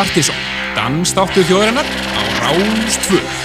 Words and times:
Partíson, 0.00 0.34
dansdáttu 0.74 1.44
þjóðarinnar 1.44 1.86
á 1.86 2.22
Rástfjörn. 2.40 3.39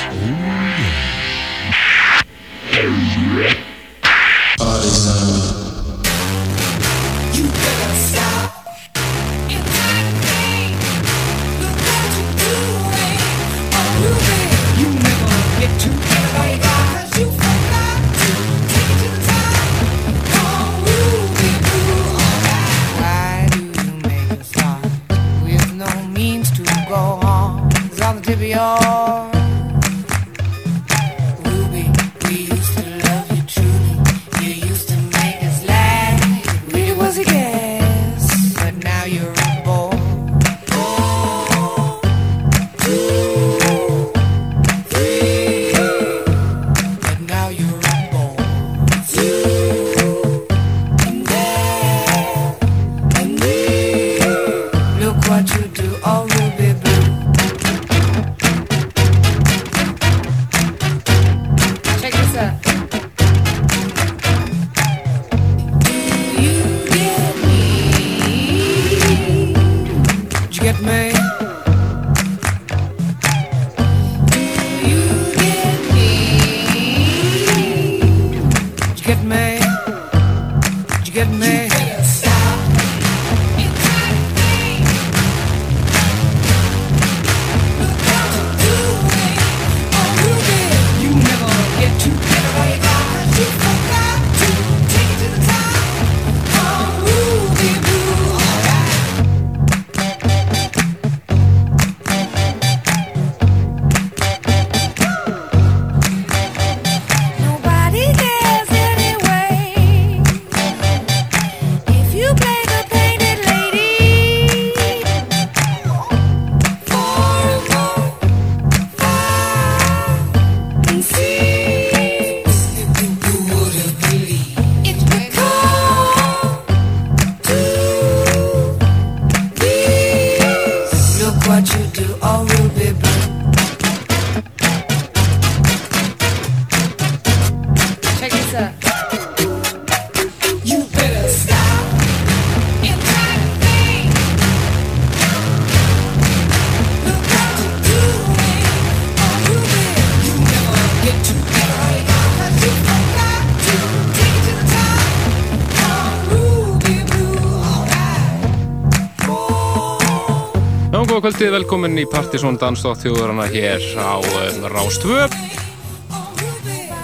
Kvöldið, 161.45 161.59
velkomin 161.61 161.99
í 162.01 162.03
Partisón 162.09 162.55
Dansdótt 162.57 163.03
þjóðurana 163.03 163.43
hér 163.51 163.83
á 164.01 164.17
um, 164.17 164.63
Rástvö. 164.71 165.27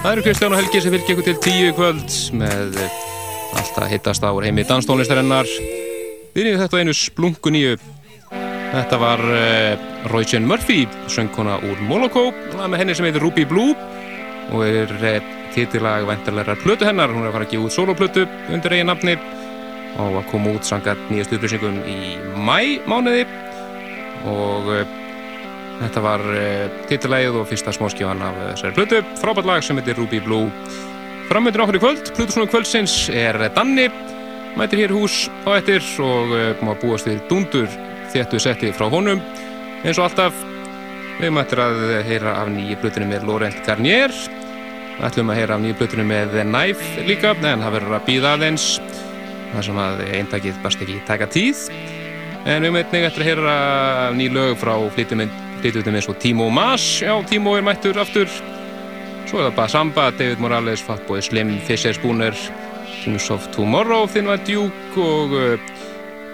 Það 0.01 0.07
eru 0.11 0.23
Kristján 0.25 0.55
og 0.55 0.57
Helgi 0.57 0.79
sem 0.81 0.93
fylgir 0.95 1.13
ykkur 1.13 1.27
til 1.27 1.35
tíu 1.45 1.73
kvöld 1.77 2.15
með 2.39 2.79
eh, 2.81 2.95
alltaf 3.59 3.91
hittast 3.91 4.25
á 4.25 4.33
heimi 4.41 4.65
danstónlistarinnar. 4.65 5.45
Við 6.33 6.41
erum 6.41 6.63
þetta 6.63 6.81
einu 6.81 6.95
splungu 6.97 7.53
nýju. 7.53 7.75
Þetta 8.71 8.99
var 9.03 9.21
uh, 9.21 9.85
Roisin 10.09 10.49
Murphy, 10.49 10.87
söngkona 11.05 11.59
úr 11.67 11.85
Moloko, 11.85 12.31
með 12.57 12.81
henni 12.81 12.97
sem 12.97 13.05
heitir 13.05 13.21
Ruby 13.21 13.45
Blue 13.45 13.77
og 14.55 14.65
er 14.65 14.89
uh, 15.03 15.29
titilag 15.53 16.07
vendarlegar 16.09 16.57
plötu 16.65 16.89
hennar. 16.89 17.13
Hún 17.13 17.27
er 17.27 17.29
að 17.29 17.37
fara 17.37 17.49
að 17.51 17.53
gefa 17.53 17.69
út 17.69 17.77
soloplötu 17.77 18.25
undir 18.49 18.73
eigin 18.79 18.89
nafni 18.89 19.19
og 20.01 20.17
að 20.23 20.27
koma 20.33 20.57
út 20.57 20.65
sangat 20.65 21.09
nýjast 21.11 21.37
upplýsingum 21.37 21.81
í 21.85 21.99
mæ 22.41 22.81
mánuði 22.89 23.27
og 24.29 24.69
uh, 24.69 24.81
þetta 25.81 26.03
var 26.03 26.23
uh, 26.29 26.79
titilægið 26.89 27.39
og 27.41 27.47
fyrsta 27.49 27.73
smóskífan 27.75 28.23
af 28.25 28.39
þessari 28.51 28.77
blödu, 28.77 29.01
frábært 29.21 29.49
lag 29.49 29.65
sem 29.65 29.79
heitir 29.79 29.97
Ruby 29.99 30.21
Blue. 30.23 30.51
Framöndur 31.31 31.63
okkur 31.63 31.79
í 31.79 31.81
kvöld. 31.81 32.11
Plutusnóðu 32.17 32.51
kvöldsins 32.51 32.95
er 33.15 33.39
Danni. 33.55 33.87
Mætir 34.59 34.83
hér 34.83 34.91
hús 34.91 35.29
á 35.47 35.55
ettir 35.55 35.85
og 36.03 36.33
uh, 36.35 36.73
búast 36.81 37.07
við 37.07 37.21
dundur 37.29 37.69
þéttu 38.11 38.41
setti 38.43 38.73
frá 38.75 38.89
honum. 38.91 39.21
Eins 39.81 39.97
og 39.97 40.09
alltaf 40.09 40.35
við 41.21 41.31
mættir 41.37 41.61
að 41.63 41.79
heyra 42.07 42.35
af 42.41 42.51
nýju 42.51 42.81
blötunum 42.81 43.13
með 43.13 43.29
Laurent 43.29 43.63
Garnier. 43.65 44.13
Við 44.97 45.07
ætlum 45.07 45.31
að 45.31 45.39
heyra 45.39 45.55
af 45.55 45.63
nýju 45.63 45.79
blötunum 45.79 46.11
með 46.11 46.35
Knife 46.43 47.07
líka 47.07 47.33
en 47.39 47.63
það 47.63 47.77
verður 47.79 47.97
að 47.97 48.05
býða 48.09 48.35
aðeins. 48.35 48.67
Það 49.51 49.65
sem 49.67 49.81
að 49.83 50.05
eintakið 50.19 50.61
bast 50.63 50.83
ekki 50.83 51.01
taka 51.07 51.27
tíð 51.31 51.65
En 52.41 52.63
við 52.65 52.73
meitum 52.73 53.03
eftir 53.05 53.21
að 53.21 53.27
heyra 53.29 53.55
ný 54.17 54.25
lög 54.33 54.55
frá 54.57 54.73
flytjutum 54.95 55.93
eins 55.93 56.07
og 56.09 56.17
Timo 56.17 56.47
Mas. 56.49 56.81
Já, 57.03 57.13
Timo 57.29 57.53
er 57.53 57.65
mættur 57.65 57.99
aftur. 58.01 58.29
Svo 59.29 59.39
er 59.39 59.51
það 59.51 59.57
bara 59.59 59.69
Samba, 59.69 60.07
David 60.17 60.41
Morales, 60.41 60.81
Fatboy 60.81 61.21
Slim, 61.21 61.53
Fisher 61.67 61.93
Spooner, 61.93 62.33
Kings 63.03 63.29
of 63.29 63.45
Tomorrow, 63.53 64.07
Thinva 64.09 64.39
Duke 64.47 65.05
og 65.05 65.35
uh, 65.37 65.69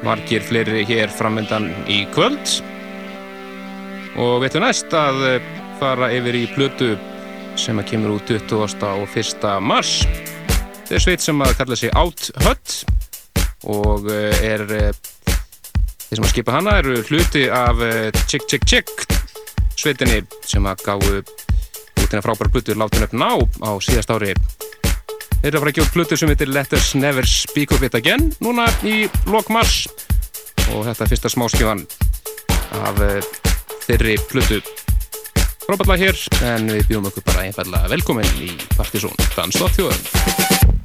margir 0.07 0.45
fleiri 0.47 0.85
hér 0.87 1.11
framöndan 1.11 1.67
í 1.91 2.05
kvöld. 2.15 2.55
Og 4.15 4.39
við 4.39 4.47
ætlum 4.53 4.65
næst 4.65 4.95
að 4.95 5.21
uh, 5.27 5.51
fara 5.81 6.09
yfir 6.15 6.39
í 6.39 6.47
plötu 6.55 6.93
sem 7.59 7.83
að 7.83 7.91
kemur 7.91 8.15
út 8.15 8.31
20. 8.31 8.87
og 8.95 9.11
1. 9.11 9.45
mars. 9.59 9.99
Þetta 10.79 10.95
er 10.95 11.03
sveit 11.03 11.27
sem 11.27 11.43
að 11.43 11.55
kalla 11.59 11.77
sig 11.83 11.91
Out 11.99 12.31
Hut 12.47 12.79
og 13.67 14.07
uh, 14.07 14.31
er 14.39 14.63
Þeir 16.07 16.19
sem 16.21 16.25
að 16.25 16.31
skipa 16.31 16.53
hana 16.55 16.77
eru 16.79 16.93
hluti 17.09 17.41
af 17.51 17.81
Chick 18.31 18.45
Chick 18.47 18.63
Chick 18.63 19.07
sveitinni 19.77 20.21
sem 20.47 20.63
að 20.63 20.85
gáðu 20.85 21.17
út 21.19 22.05
hérna 22.05 22.23
frábæra 22.23 22.53
blutur 22.53 22.79
Láttun 22.79 23.03
upp 23.03 23.15
ná 23.17 23.29
á 23.35 23.71
síðast 23.83 24.13
ári. 24.15 24.31
Þeir 25.41 25.49
eru 25.49 25.59
að 25.59 25.61
fara 25.65 25.73
að 25.73 25.77
gjóða 25.77 25.93
blutur 25.97 26.21
sem 26.21 26.31
heitir 26.31 26.53
Let 26.53 26.73
Us 26.77 26.93
Never 26.95 27.27
Speak 27.27 27.75
of 27.75 27.83
It 27.83 27.97
Again 27.99 28.31
núna 28.39 28.69
í 28.87 29.09
lok 29.27 29.51
mars 29.51 29.83
og 30.71 30.87
þetta 30.87 31.03
er 31.03 31.11
fyrsta 31.11 31.33
smáskifan 31.35 31.83
af 32.87 33.03
þeirri 33.83 34.15
blutu. 34.31 34.61
Frábært 35.67 35.91
lag 35.91 36.07
hér 36.07 36.23
en 36.53 36.71
við 36.71 36.87
bjóðum 36.93 37.11
okkur 37.11 37.27
bara 37.27 37.43
einfallega 37.49 37.91
velkomin 37.91 38.43
í 38.47 38.53
Partisón 38.79 39.15
Dansdótt 39.35 40.76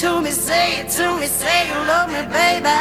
to 0.00 0.18
me, 0.22 0.30
say 0.30 0.80
it 0.80 0.88
to 0.88 1.14
me, 1.20 1.26
say 1.26 1.68
you 1.68 1.74
love 1.74 2.08
me, 2.08 2.22
baby. 2.32 2.72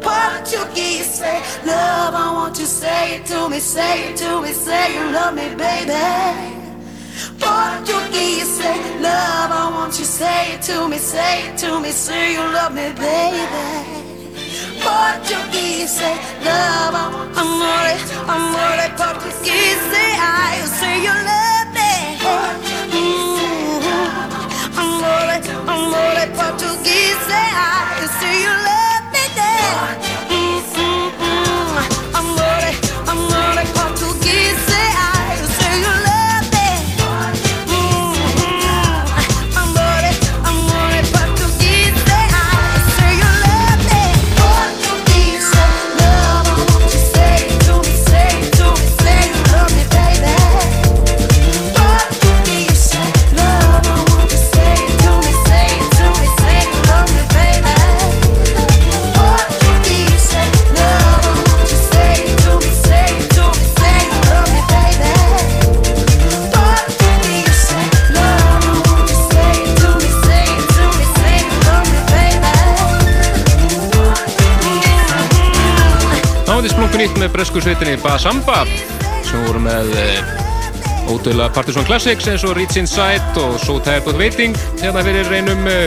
Portuguese, 0.00 1.18
say 1.18 1.42
love, 1.66 2.14
I 2.14 2.30
want 2.32 2.56
you 2.60 2.64
say 2.64 3.16
it 3.16 3.26
to 3.26 3.48
me, 3.48 3.58
say 3.58 4.12
it 4.12 4.16
to 4.18 4.40
me, 4.40 4.52
say 4.52 4.94
you 4.94 5.10
love 5.10 5.34
me, 5.34 5.48
baby. 5.56 6.06
Portuguese, 7.42 8.46
say 8.58 8.78
love, 9.00 9.50
I 9.50 9.68
want 9.74 9.98
you 9.98 10.04
say 10.04 10.52
it 10.54 10.62
to 10.62 10.86
me, 10.88 10.96
say 10.98 11.48
it 11.48 11.58
to 11.58 11.80
me, 11.80 11.90
say 11.90 12.34
you 12.34 12.44
love 12.54 12.72
me, 12.72 12.92
baby. 12.94 13.50
Portuguese, 14.86 15.90
say 15.98 16.14
love, 16.46 16.94
I 16.94 17.06
want 17.14 17.34
you 17.34 17.42
amore, 17.42 17.98
amore, 18.30 18.90
Portuguese, 18.94 19.82
say 19.90 20.10
I, 20.22 20.62
say 20.78 21.02
you 21.02 21.14
love 21.30 21.68
me. 21.74 22.69
Amore, 25.30 25.70
amore 25.70 26.26
portuguese, 26.34 27.30
I 27.30 27.94
can 27.98 28.08
see 28.18 28.42
you 28.42 28.50
love 28.50 29.06
me 29.14 29.24
there. 29.38 30.09
Nýtt 77.00 77.16
með 77.16 77.30
bresku 77.32 77.60
sveitinni 77.64 77.96
Basamba 78.02 78.58
sem 79.24 79.40
voru 79.46 79.60
með 79.64 79.86
eh, 79.96 80.18
ódöðla 81.08 81.46
Partisan 81.54 81.86
Classics 81.88 82.26
eins 82.28 82.42
og 82.44 82.58
Reach 82.58 82.76
Inside 82.76 83.40
og 83.40 83.54
So 83.62 83.78
Tired 83.80 84.04
But 84.04 84.18
Waiting 84.20 84.52
hérna 84.82 85.00
fyrir 85.06 85.30
einum 85.32 85.64
eh, 85.70 85.86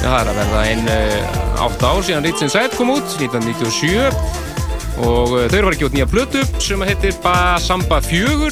það 0.00 0.16
er 0.16 0.30
að 0.30 0.38
verða 0.38 0.62
einn 0.70 0.88
eh, 0.94 1.60
átt 1.60 1.84
ár 1.84 2.00
síðan 2.06 2.24
Reach 2.24 2.40
Inside 2.46 2.72
kom 2.78 2.94
út 2.94 3.18
1997 3.18 4.96
og 5.04 5.36
þau 5.52 5.58
eru 5.58 5.74
að 5.74 5.78
gjóta 5.82 5.98
nýja 5.98 6.08
blötu 6.14 6.48
sem 6.64 6.88
heitir 6.88 7.12
Basamba 7.26 8.00
4 8.06 8.48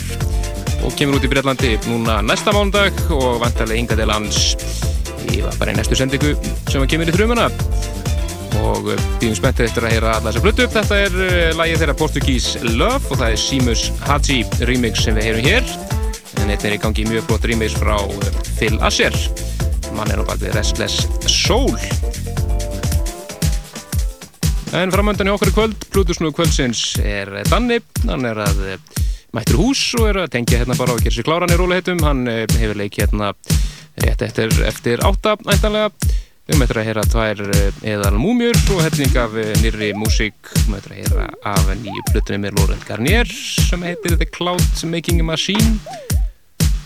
og 0.84 0.92
kemur 0.98 1.16
út 1.16 1.24
í 1.24 1.32
Breitlandi 1.32 1.76
núna 1.88 2.20
næsta 2.26 2.52
mándag 2.52 3.00
og 3.16 3.40
vantarlega 3.40 3.80
hinga 3.80 3.96
til 3.96 4.12
lands. 4.12 4.42
Í 5.32 5.40
bara 5.56 5.72
í 5.72 5.78
næstu 5.80 5.96
sendingu 5.96 6.36
sem 6.68 6.84
kemur 6.84 7.08
í 7.08 7.16
þrjumuna 7.16 7.48
og 8.60 8.86
býðum 8.86 9.32
eh, 9.32 9.38
spenntið 9.38 9.66
eftir 9.68 9.86
að 9.86 9.94
heyra 9.94 10.14
alla 10.18 10.30
þessar 10.30 10.44
blötu 10.44 10.64
upp. 10.64 10.74
Þetta 10.74 10.98
er 11.00 11.16
uh, 11.18 11.50
lagið 11.58 11.82
þeirra 11.82 11.96
Portuguese 11.98 12.62
Love 12.74 13.10
og 13.10 13.20
það 13.20 13.26
er 13.28 13.40
Seamus 13.42 13.84
Hadji 14.04 14.38
remix 14.68 15.04
sem 15.04 15.18
við 15.18 15.28
heyrum 15.28 15.48
hér. 15.48 15.72
En 16.42 16.50
þetta 16.52 16.68
er 16.68 16.76
í 16.76 16.80
gangi 16.82 17.06
mjög 17.08 17.26
flott 17.28 17.48
remix 17.50 17.76
frá 17.78 17.94
uh, 17.98 18.40
Phil 18.58 18.78
Asher. 18.84 19.16
Mann 19.94 20.10
er 20.10 20.22
á 20.22 20.24
bakvið 20.26 20.56
Restless 20.58 21.06
Soul. 21.30 21.74
En 24.74 24.90
framöndan 24.90 25.30
í 25.30 25.34
okkur 25.34 25.54
kvöld, 25.54 25.88
Plutusnúðu 25.94 26.34
kvöldsins 26.40 26.82
er 27.02 27.30
Danni. 27.50 27.78
Hann 28.08 28.26
er 28.26 28.42
að 28.42 28.64
mættur 29.34 29.60
hús 29.62 29.86
og 30.00 30.10
er 30.10 30.24
að 30.24 30.32
tengja 30.34 30.60
hérna 30.62 30.78
bara 30.78 30.96
og 30.96 31.02
gera 31.02 31.14
sér 31.14 31.26
kláran 31.26 31.54
í 31.54 31.58
róleihettum. 31.58 32.02
Hann 32.06 32.26
hefur 32.26 32.78
leikið 32.82 33.06
hérna 33.06 33.30
rétt 34.02 34.22
eftir, 34.26 34.50
eftir 34.66 35.02
átta, 35.06 35.36
ættanlega. 35.46 35.92
Við 36.44 36.58
möttum 36.60 36.76
að 36.82 36.88
heyra 36.90 37.02
tvær 37.08 37.38
eh, 37.56 37.76
eðal 37.88 38.16
múmjur 38.20 38.58
og 38.74 38.82
hefning 38.84 39.14
af 39.16 39.32
eh, 39.40 39.54
nýri 39.62 39.86
músík. 39.96 40.50
Við 40.52 40.66
möttum 40.74 40.92
að 40.92 40.98
heyra 40.98 41.28
af 41.48 41.70
nýju 41.80 42.02
plutunni 42.10 42.40
með 42.42 42.58
Laurent 42.58 42.84
Garnier 42.84 43.30
sem 43.32 43.86
heitir 43.86 44.18
The 44.20 44.28
Cloud 44.28 44.82
Making 44.84 45.22
Machine. 45.24 45.78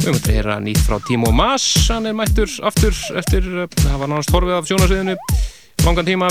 Við 0.05 0.13
möttum 0.13 0.31
að 0.31 0.37
heyra 0.37 0.61
nýtt 0.63 0.85
frá 0.87 1.01
Timo 1.09 1.33
Maas, 1.35 1.67
hann 1.89 2.07
er 2.07 2.15
mættur 2.15 2.47
aftur 2.71 2.95
eftir 3.19 3.49
að 3.51 3.65
eh, 3.67 3.89
hafa 3.91 4.07
nánast 4.07 4.31
horfið 4.37 4.61
af 4.61 4.71
sjónasviðinu 4.71 5.19
langan 5.83 6.07
tíma. 6.07 6.31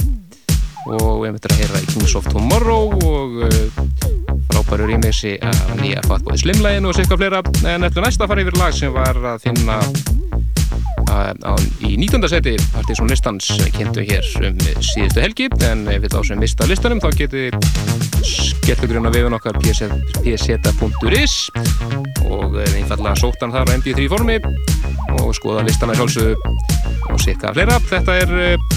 Og 0.87 1.25
við 1.25 1.35
möttum 1.35 1.51
að 1.57 1.63
heyra 1.65 1.85
Kings 1.91 2.15
of 2.15 2.31
Tomorrow 2.31 2.95
og 3.11 3.41
frábæru 4.53 4.87
rýmisi 4.87 5.35
af 5.43 5.75
nýja 5.81 5.99
Fatboy 6.07 6.39
Slimlægin 6.39 6.87
og 6.87 6.95
sikka 6.95 7.19
flera. 7.19 7.43
En 7.67 7.83
eftir 7.83 8.07
næsta 8.07 8.31
fara 8.31 8.47
yfir 8.47 8.55
lag 8.63 8.71
sem 8.71 8.95
var 8.95 9.19
að 9.19 9.49
finna 9.49 9.81
í 11.87 11.95
19. 11.99 12.27
seti 12.31 12.55
Partiðsson 12.73 13.11
listans 13.11 13.49
kynntu 13.75 14.03
hér 14.07 14.25
um 14.47 14.57
síðustu 14.83 15.23
helgi 15.23 15.49
en 15.69 15.85
við 15.87 16.09
þá 16.13 16.19
sem 16.31 16.41
mista 16.41 16.67
listanum 16.69 17.01
þá 17.03 17.09
getur 17.17 17.57
skertugrunna 18.27 19.11
vefun 19.13 19.37
okkar 19.37 19.59
pseta.is 19.63 21.37
og 22.27 22.57
einfallega 22.73 23.15
sóttan 23.19 23.53
þar 23.55 23.71
á 23.71 23.75
mp3 23.77 24.09
formi 24.11 24.39
og 25.21 25.31
skoða 25.37 25.63
listana 25.67 25.95
sjálfsögðu 25.97 26.35
og 27.11 27.21
sikka 27.23 27.53
flera. 27.55 27.79
Þetta 27.89 28.17
er 28.23 28.35
eh, 28.49 28.67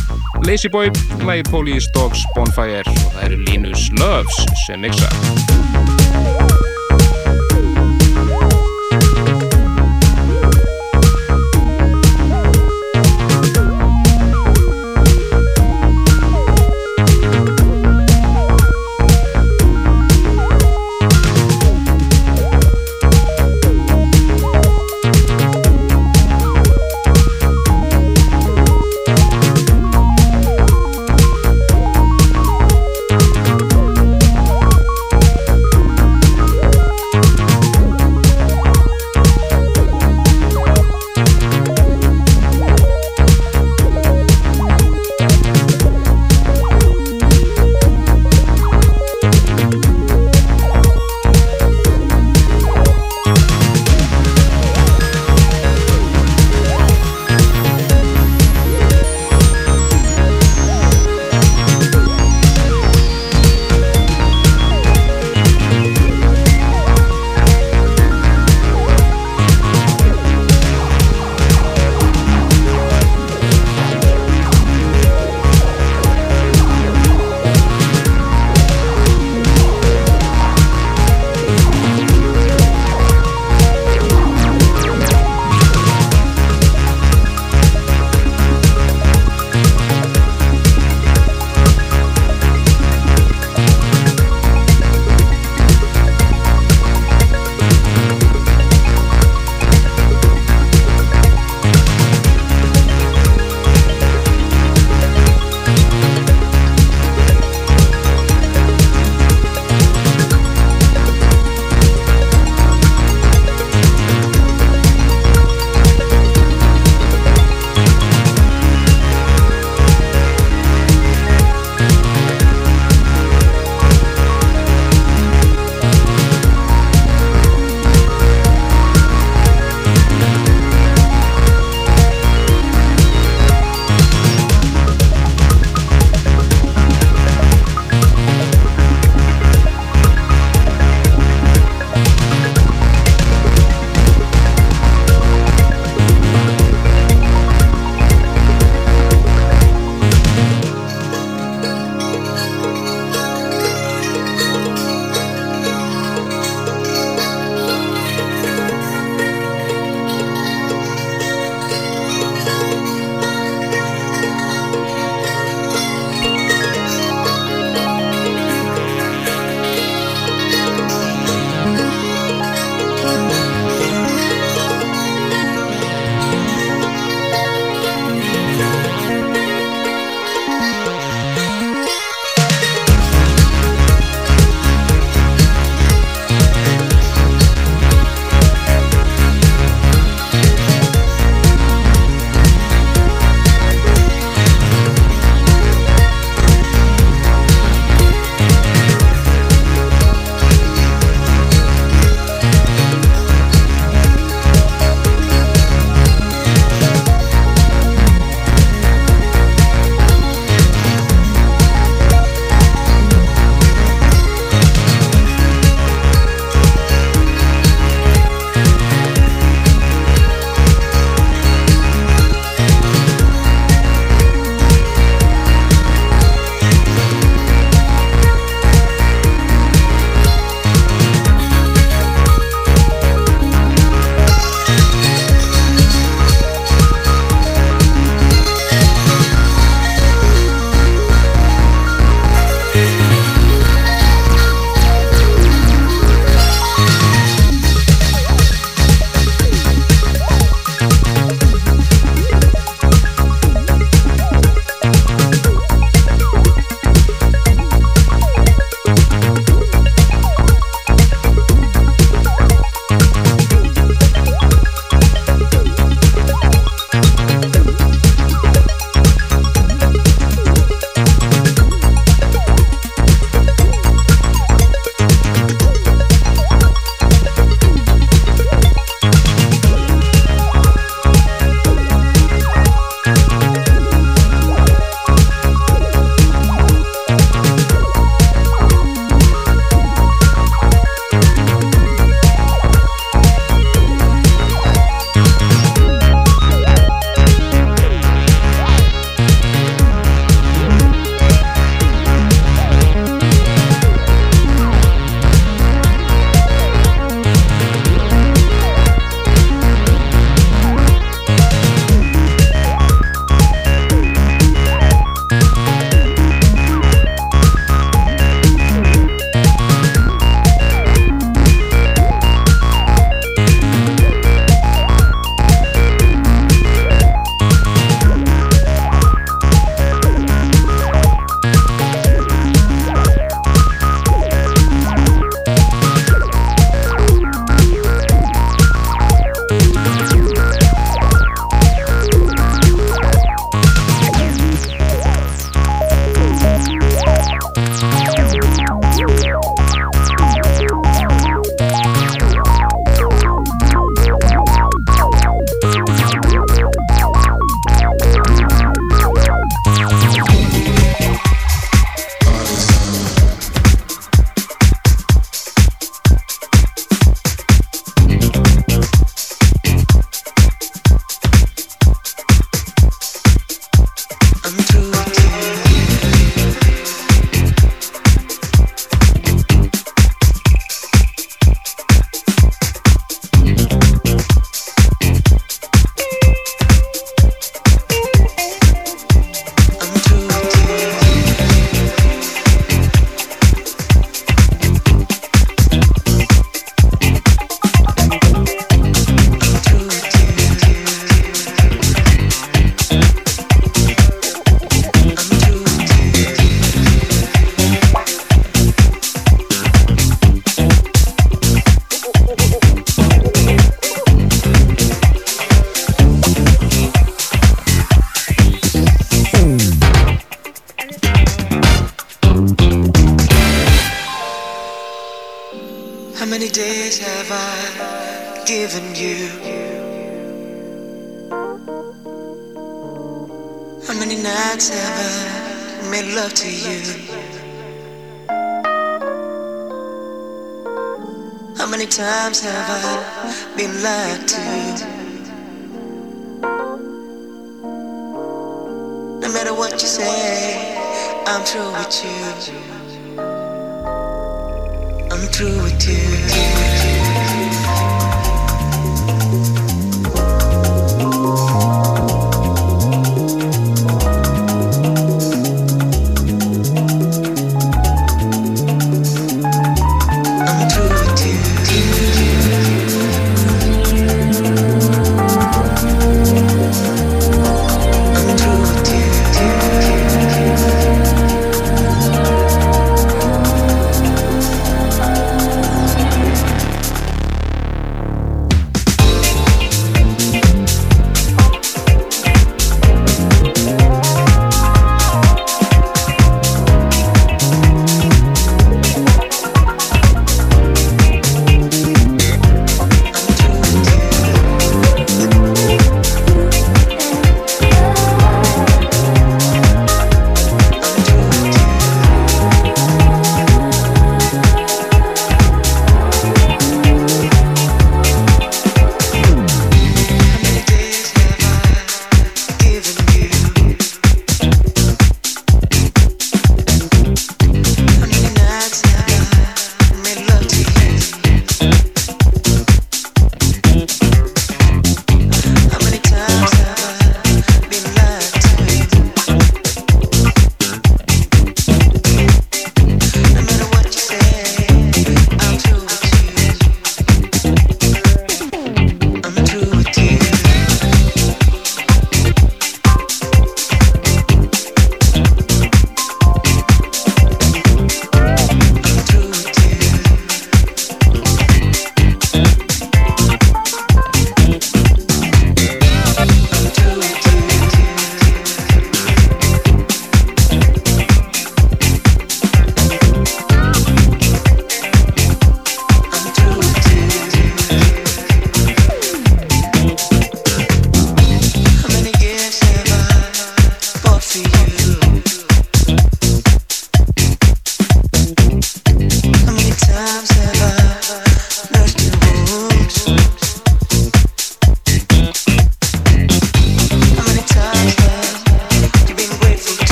Lazy 0.46 0.70
Boy, 0.72 0.92
lægir 1.26 1.50
Police 1.50 1.90
Dogs 1.96 2.24
Bonfire 2.36 2.86
og 2.86 3.10
það 3.16 3.26
eru 3.28 3.42
Linus 3.48 3.90
Loves 3.98 4.42
sem 4.66 4.80
mixa 4.84 5.10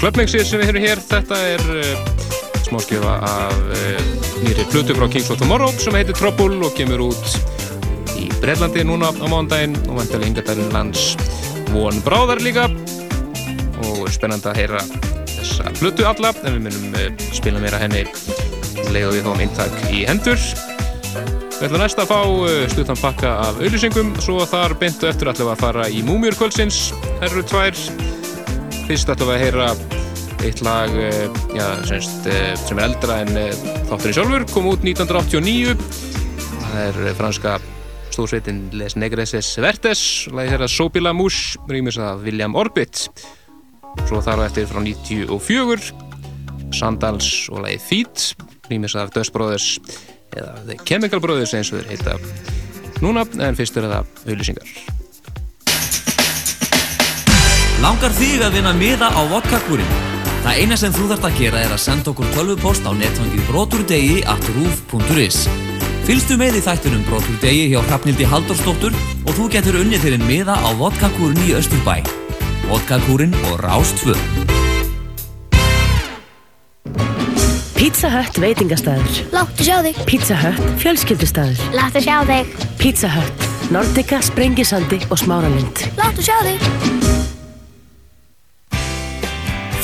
Clubmixið 0.00 0.46
sem 0.48 0.62
við 0.62 0.70
höfum 0.70 0.86
hér, 0.86 1.02
þetta 1.10 1.40
er 1.50 1.66
uh, 1.74 1.90
smáskjöfa 2.64 3.18
af 3.28 3.52
uh, 3.76 4.00
nýri 4.46 4.64
flutu 4.72 4.96
frá 4.96 5.04
Kings 5.12 5.28
of 5.34 5.42
Tomorrow 5.42 5.68
sem 5.76 5.98
heitir 6.00 6.16
Trouble 6.16 6.62
og 6.64 6.72
kemur 6.78 7.04
út 7.10 7.36
í 8.16 8.30
Breitlandi 8.40 8.86
núna 8.88 9.12
á 9.12 9.26
mándaginn 9.28 9.76
og 9.84 10.00
vantilega 10.00 10.32
yngatærin 10.32 10.72
lands 10.72 11.12
von 11.74 12.00
bráðar 12.08 12.40
líka. 12.40 12.70
Og 13.84 14.08
spennand 14.16 14.48
að 14.48 14.62
heyra 14.62 14.80
þessa 15.36 15.76
flutu 15.76 16.08
alla 16.08 16.32
en 16.40 16.56
við 16.56 16.70
munum 16.70 17.00
uh, 17.04 17.08
spila 17.36 17.60
meira 17.60 17.84
henni. 17.84 18.06
Leiða 18.88 19.12
við 19.12 19.26
þá 19.26 19.32
um 19.36 19.42
eintak 19.44 19.82
í 19.92 20.06
hendur 20.08 20.40
Við 21.62 21.68
ætlum 21.68 21.78
næst 21.84 22.00
að 22.02 22.08
fá 22.10 22.20
stuttan 22.72 22.98
pakka 22.98 23.28
af 23.38 23.58
auðlýsingum 23.62 24.08
svo 24.18 24.42
þar 24.50 24.72
beintu 24.80 25.06
eftir 25.06 25.28
ætlum 25.30 25.52
að 25.52 25.60
fara 25.60 25.84
í 25.86 26.00
Múmiurkvöldsins, 26.02 26.88
herru 27.20 27.44
tvær. 27.46 27.78
Fyrst 28.88 29.12
við 29.12 29.30
að 29.30 29.38
heyra 29.44 29.68
eitt 30.42 30.58
lag 30.66 30.90
eh, 30.98 31.28
já, 31.54 31.62
semst, 31.86 32.26
eh, 32.26 32.50
sem 32.58 32.80
er 32.80 32.88
eldra 32.88 33.20
en 33.22 33.38
eh, 33.38 33.54
þátturinn 33.86 34.16
sjálfur 34.16 34.48
kom 34.50 34.66
út 34.72 34.82
1989 34.82 35.76
það 36.64 36.82
er 36.82 37.14
franska 37.20 37.56
stórsveitin 38.10 38.64
Les 38.74 38.98
Negreses 38.98 39.54
Vertes 39.62 40.02
lagi 40.34 40.56
þeirra 40.56 40.66
Sobila 40.66 41.14
Mouche 41.14 41.62
rýmis 41.70 42.00
að 42.02 42.26
William 42.26 42.58
Orbit. 42.58 43.06
Svo 44.08 44.18
þar 44.18 44.42
á 44.42 44.46
eftir 44.50 44.66
frá 44.66 44.82
94 44.82 45.94
Sandals 46.74 47.30
og 47.54 47.62
lagi 47.68 47.78
Feet 47.86 48.32
rýmis 48.66 48.98
að 48.98 49.14
Dust 49.14 49.30
Brothers 49.36 49.76
eða 50.36 50.56
The 50.68 50.78
Chemical 50.88 51.22
Brothers 51.24 51.54
eins 51.56 51.72
og 51.72 51.80
þeir 51.80 51.92
heita 51.92 52.16
núna 53.02 53.26
en 53.42 53.58
fyrst 53.58 53.78
er 53.80 53.88
það 53.90 54.26
auðlýsingar 54.26 54.74
Langar 57.82 58.12
þig 58.14 58.44
að 58.46 58.54
vinna 58.54 58.72
miða 58.78 59.08
á 59.10 59.20
vodkakúrin? 59.26 59.94
Það 60.42 60.58
eina 60.62 60.76
sem 60.78 60.92
þú 60.94 61.08
þarfst 61.10 61.26
að 61.26 61.38
gera 61.40 61.62
er 61.66 61.74
að 61.74 61.82
senda 61.82 62.12
okkur 62.12 62.28
12 62.36 62.60
post 62.62 62.86
á 62.86 62.94
netfangið 62.94 63.48
broturdegi 63.50 64.20
at 64.30 64.50
roof.is 64.54 65.44
Fylgstu 66.06 66.34
með 66.38 66.58
í 66.58 66.62
þættunum 66.64 67.04
broturdegi 67.06 67.68
hjá 67.70 67.78
Hrafnildi 67.86 68.26
Halldórsdóttur 68.26 68.96
og 69.22 69.36
þú 69.36 69.46
getur 69.54 69.78
unnið 69.82 70.02
þér 70.02 70.16
en 70.18 70.26
miða 70.26 70.58
á 70.58 70.70
vodkakúrin 70.78 71.38
í 71.46 71.54
Östurbæ. 71.54 72.00
Vodkakúrin 72.66 73.38
og 73.52 73.62
Rástfö. 73.62 74.18
Pizza 77.92 78.08
Hut 78.08 78.38
veitingastæður. 78.40 79.16
Láttu 79.36 79.66
sjá 79.66 79.82
þig. 79.84 79.98
Pizza 80.08 80.36
Hut 80.40 80.60
fjölskyldustæður. 80.80 81.58
Láttu 81.76 82.00
sjá 82.00 82.22
þig. 82.24 82.54
Pizza 82.80 83.10
Hut, 83.12 83.44
Nordica, 83.68 84.16
Sprengisandi 84.24 84.96
og 85.12 85.20
Smáralind. 85.20 85.82
Láttu 86.00 86.24
sjá 86.24 86.38
þig. 86.40 86.64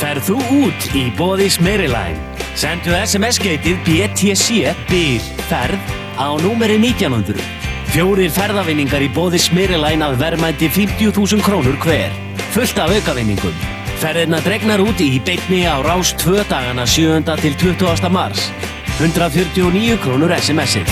Ferð 0.01 0.25
þú 0.25 0.41
út 0.57 0.89
í 0.97 1.05
bóði 1.21 1.53
Smerilæn? 1.53 2.17
Sendu 2.57 2.97
SMS-geitið 2.97 3.77
BTC 3.85 4.73
BIR 4.89 5.31
ferð 5.45 5.97
á 6.17 6.33
númeri 6.41 6.81
1900. 6.81 7.37
Fjórir 7.93 8.33
ferðavinningar 8.33 9.05
í 9.05 9.13
bóði 9.13 9.37
Smerilæn 9.37 10.01
að 10.01 10.17
verðmændi 10.25 10.73
50.000 10.73 11.45
krónur 11.45 11.77
hver. 11.85 12.09
Fullt 12.57 12.81
af 12.81 12.89
aukavinningum. 12.89 13.78
Ferðirna 13.99 14.37
dregnar 14.39 14.79
út 14.79 15.01
í 15.03 15.17
beitni 15.27 15.65
á 15.67 15.75
rás 15.83 16.13
2 16.21 16.45
dagana 16.47 16.85
7. 16.87 17.19
til 17.43 17.55
20. 17.59 18.07
mars. 18.07 18.45
149 19.03 19.97
krónur 19.99 20.31
SMS-ið. 20.37 20.87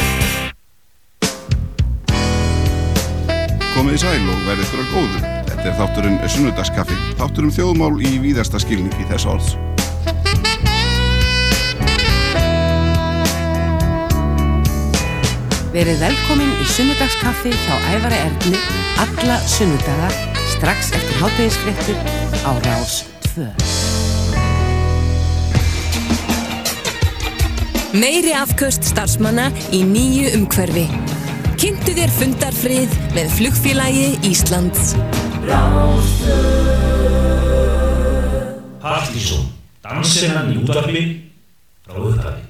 Komið 3.78 3.96
í 3.96 4.02
sæl 4.04 4.20
og 4.28 4.44
verðið 4.44 4.66
ykkur 4.66 4.84
að 4.84 4.92
góðu. 4.92 5.24
Þetta 5.48 5.64
er 5.64 5.78
þátturinn 5.80 6.20
Sunnudagskaffi, 6.36 7.00
þátturinn 7.22 7.56
þjóðmál 7.56 7.96
í 8.04 8.12
víðasta 8.26 8.60
skilning 8.60 9.00
í 9.00 9.08
þess 9.08 9.32
orðs. 9.32 9.56
Verið 15.72 16.04
velkomin 16.04 16.52
í 16.60 16.68
sunnudagskaffi 16.76 17.56
hjá 17.56 17.76
Ævari 17.94 18.20
Erni 18.26 18.60
alla 19.00 19.40
sunnudaga 19.48 20.37
strax 20.58 20.92
eftir 20.92 21.18
háttegisfréttur 21.22 21.98
á 22.42 22.52
Rás 22.66 23.06
2. 23.36 23.46
Meiri 27.94 28.34
afköst 28.34 28.82
starfsmanna 28.90 29.52
í 29.70 29.84
nýju 29.86 30.34
umhverfi. 30.40 30.88
Kynntu 31.62 31.94
þér 31.98 32.12
fundarfrið 32.18 32.90
með 33.14 33.28
flugfélagi 33.38 34.10
Íslands. 34.26 34.96
Partíson, 38.82 39.46
dansinnan 39.86 40.54
í 40.56 40.62
útvarfi 40.64 41.06
frá 41.86 42.02
upphafi. 42.02 42.42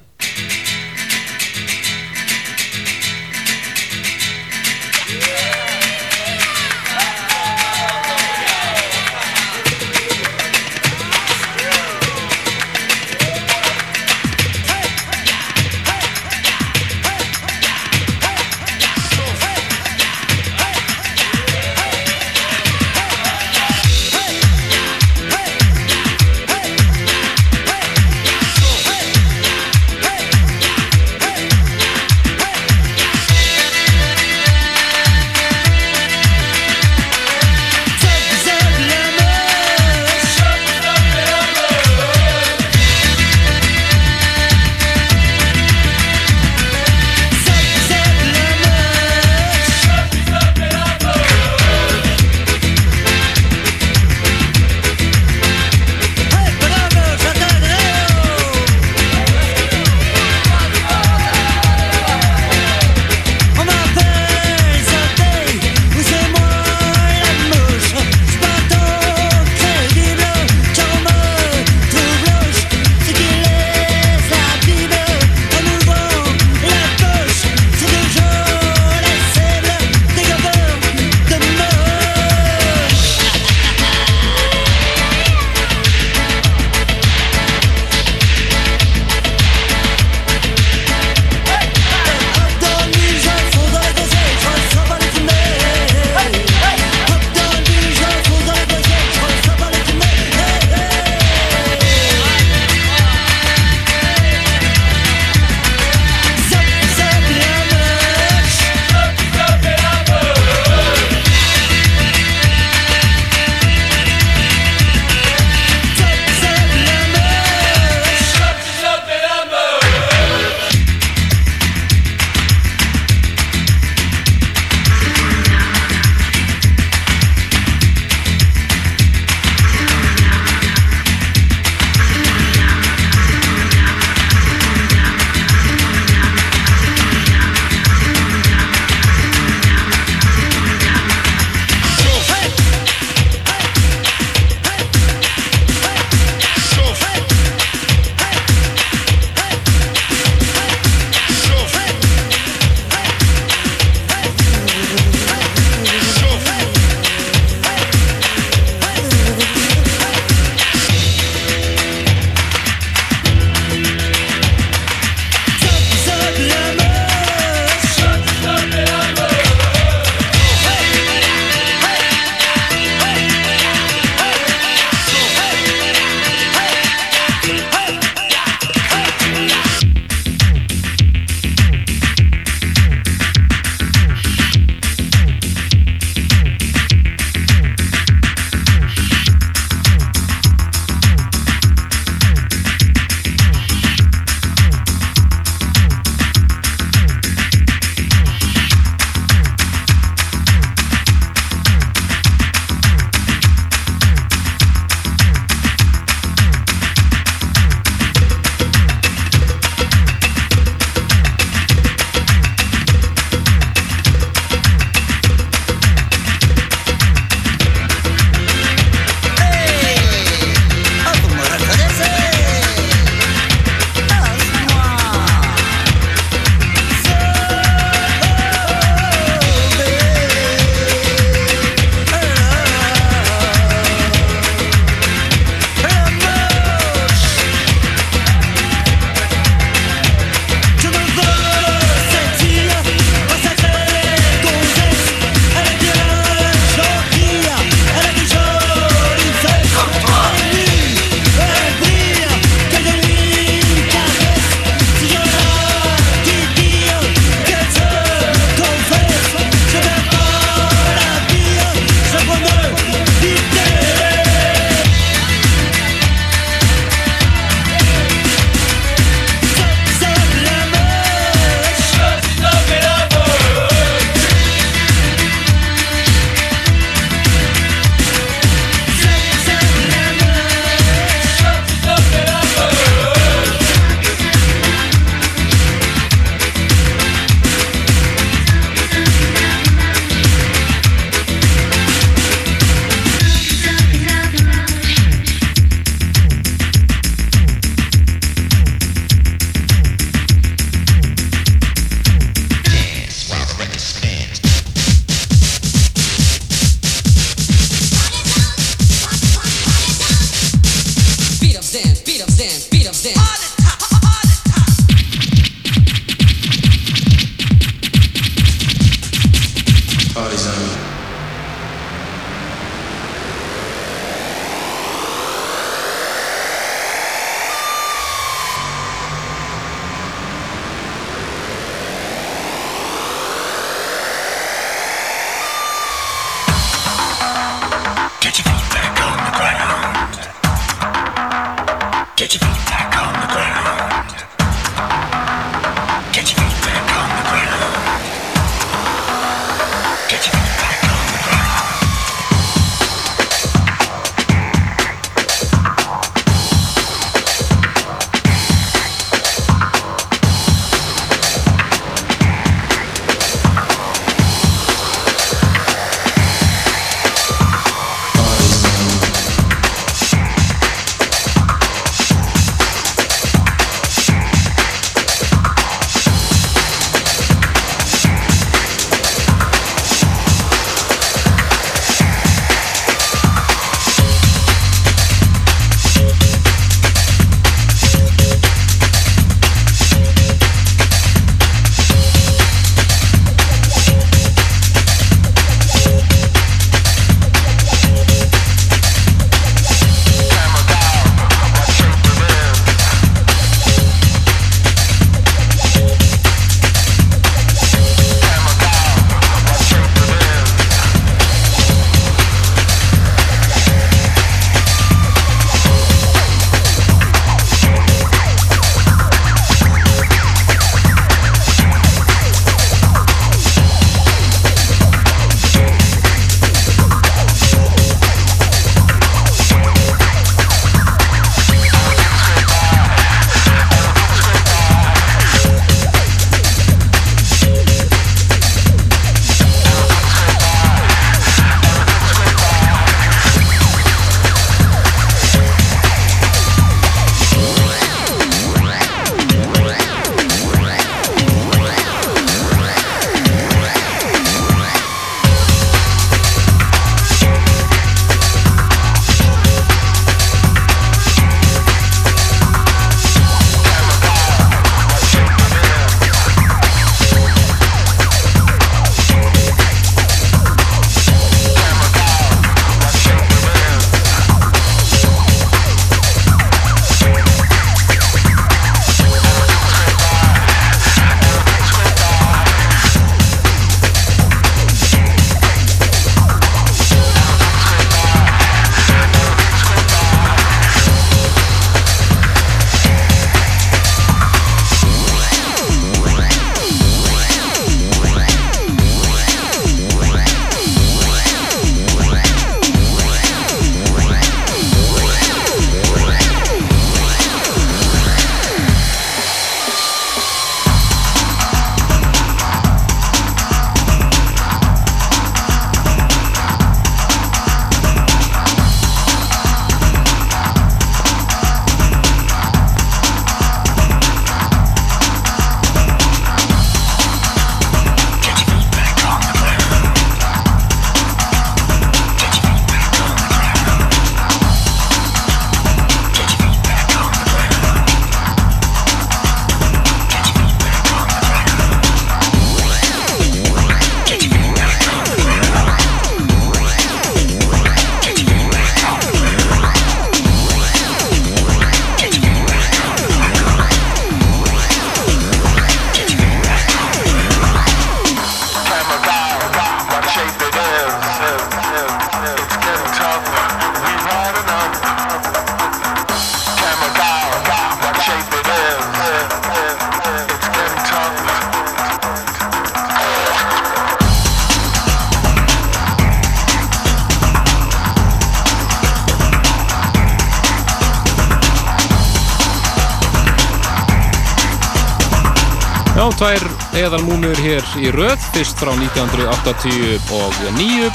Í 587.82 587.90
röð, 587.94 588.19
fyrst 588.34 588.58
frá 588.62 588.71
1989 588.73 590.92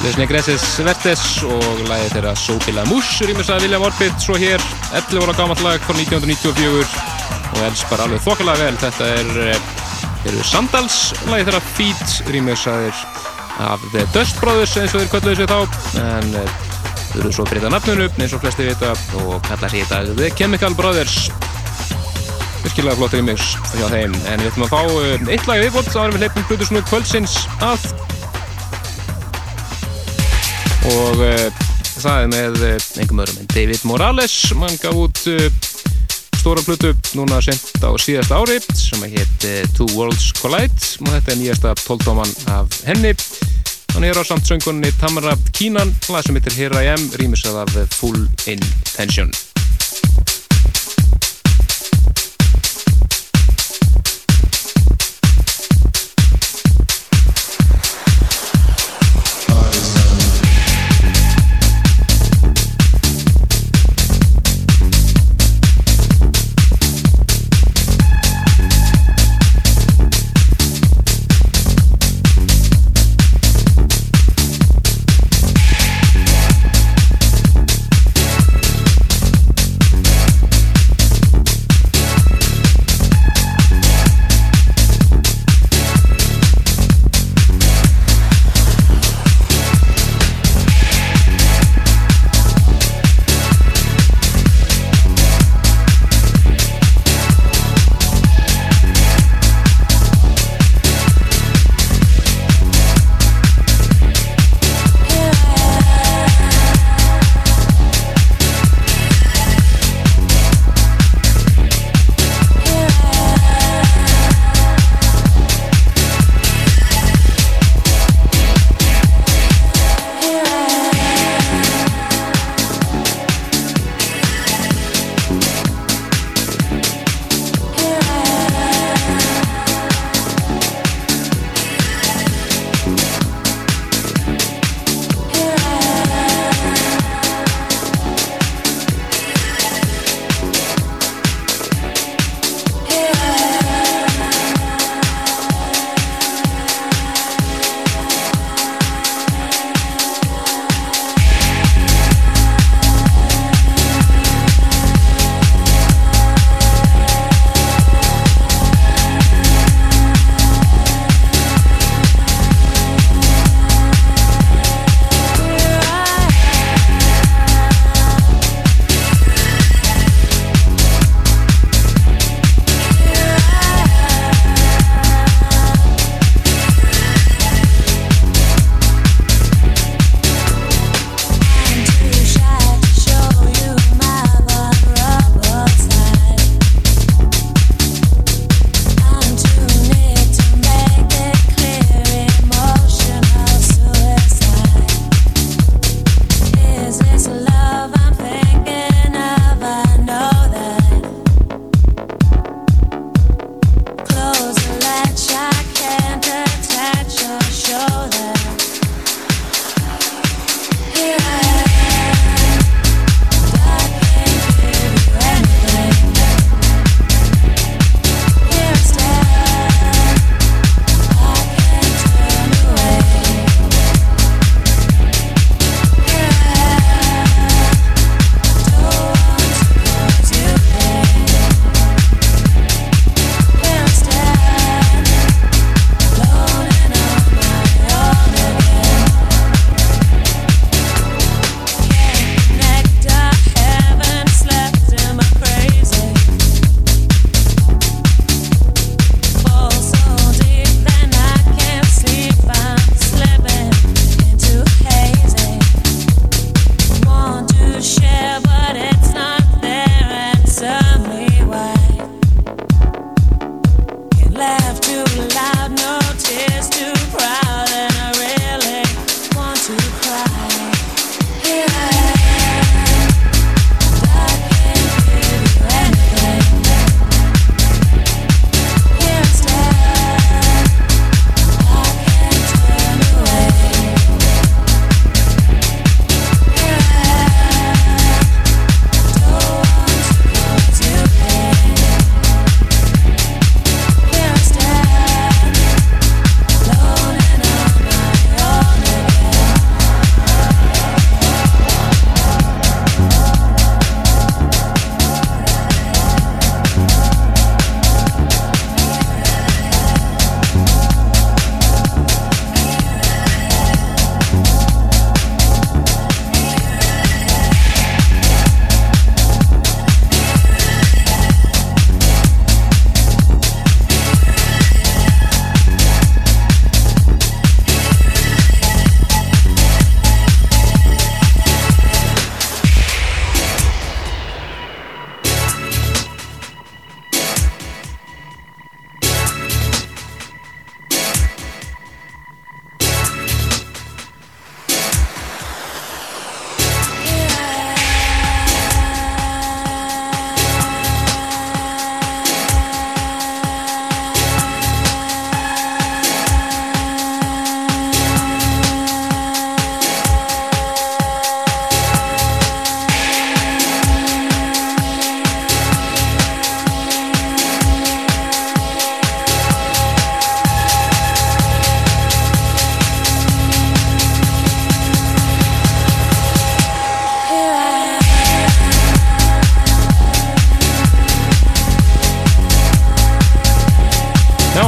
Les 0.00 0.16
Negreses 0.16 0.62
Vertes 0.86 1.22
og 1.44 1.82
lagið 1.90 2.12
þeirra 2.14 2.32
Sopila 2.38 2.84
Mus 2.88 3.08
rýmis 3.28 3.50
að 3.52 3.62
William 3.66 3.84
Orbit, 3.84 4.16
svo 4.22 4.34
hér 4.40 4.60
11 4.96 5.20
ára 5.26 5.34
gamalt 5.36 5.62
lag 5.66 5.78
frá 5.84 5.94
1994 5.98 6.88
og 7.50 7.60
els 7.66 7.82
bara 7.90 8.02
alveg 8.08 8.20
þokkalega 8.24 8.62
vel 8.64 8.76
þetta 8.80 9.04
er, 9.18 9.28
eru 10.30 10.40
Sandals 10.48 10.98
lagið 11.28 11.46
þeirra 11.50 11.62
Feet 11.76 12.08
rýmis 12.32 12.64
að 12.70 12.76
þeir 12.86 12.96
af 13.60 13.80
The 13.92 14.02
Dust 14.16 14.36
Brothers 14.40 14.74
eins 14.80 14.94
og 14.94 15.00
þeir 15.02 15.12
kvölduðu 15.12 15.36
sig 15.42 15.48
þá. 15.50 15.58
En 16.00 16.26
Þau 17.10 17.24
eru 17.24 17.30
svo 17.34 17.44
breyta 17.48 17.66
nafnunu 17.72 18.04
eins 18.22 18.34
og 18.36 18.42
flesti 18.44 18.68
vita 18.68 18.92
og 19.24 19.40
kalla 19.48 19.68
sér 19.72 19.88
dag 19.90 20.04
The 20.14 20.28
Chemical 20.38 20.76
Brothers 20.78 21.16
virkilega 22.80 22.96
flott 22.96 23.12
remix 23.12 23.48
hjá 23.76 23.88
þeim. 23.92 24.12
En 24.30 24.40
við 24.40 24.48
ætlum 24.48 24.64
að 24.64 24.70
fá 24.72 24.80
uh, 24.88 25.24
eitt 25.34 25.48
lag 25.48 25.58
viðbót 25.60 25.88
þá 25.92 25.98
erum 26.00 26.14
við 26.16 26.22
leipum 26.24 26.46
Plutusnúð 26.48 26.84
kvöldsins 26.88 27.34
að. 27.66 27.82
Og 30.88 31.20
uh, 31.26 31.60
það 32.00 32.22
er 32.22 32.30
með 32.32 32.56
uh, 32.56 32.70
einhverjum 33.02 33.20
öðrum 33.26 33.42
en 33.42 33.50
David 33.52 33.84
Morales. 33.90 34.36
Mann 34.56 34.80
gaf 34.80 34.96
út 34.96 35.20
stóra 36.40 36.64
Plutu 36.64 36.94
núna 37.18 37.42
sent 37.44 37.84
á 37.84 37.92
síðasta 38.00 38.40
ári 38.40 38.56
sem 38.72 39.04
heit 39.12 39.46
Two 39.76 39.90
Worlds 39.92 40.30
Collide. 40.40 40.80
Og 41.04 41.12
þetta 41.12 41.34
er 41.34 41.40
nýjasta 41.42 41.76
tóltóman 41.82 42.32
af 42.56 42.80
henni. 42.88 43.12
Hann 43.92 44.08
er 44.08 44.16
á 44.16 44.24
samt 44.24 44.48
söngunni 44.48 44.94
Tamara 45.02 45.36
Kínan 45.52 45.92
lag 46.08 46.24
sem 46.24 46.40
heitir 46.40 46.56
Here 46.56 46.80
I 46.80 46.94
Am 46.96 47.08
rýmisað 47.20 47.60
af 47.66 47.96
Full 47.98 48.24
Intention 48.48 49.34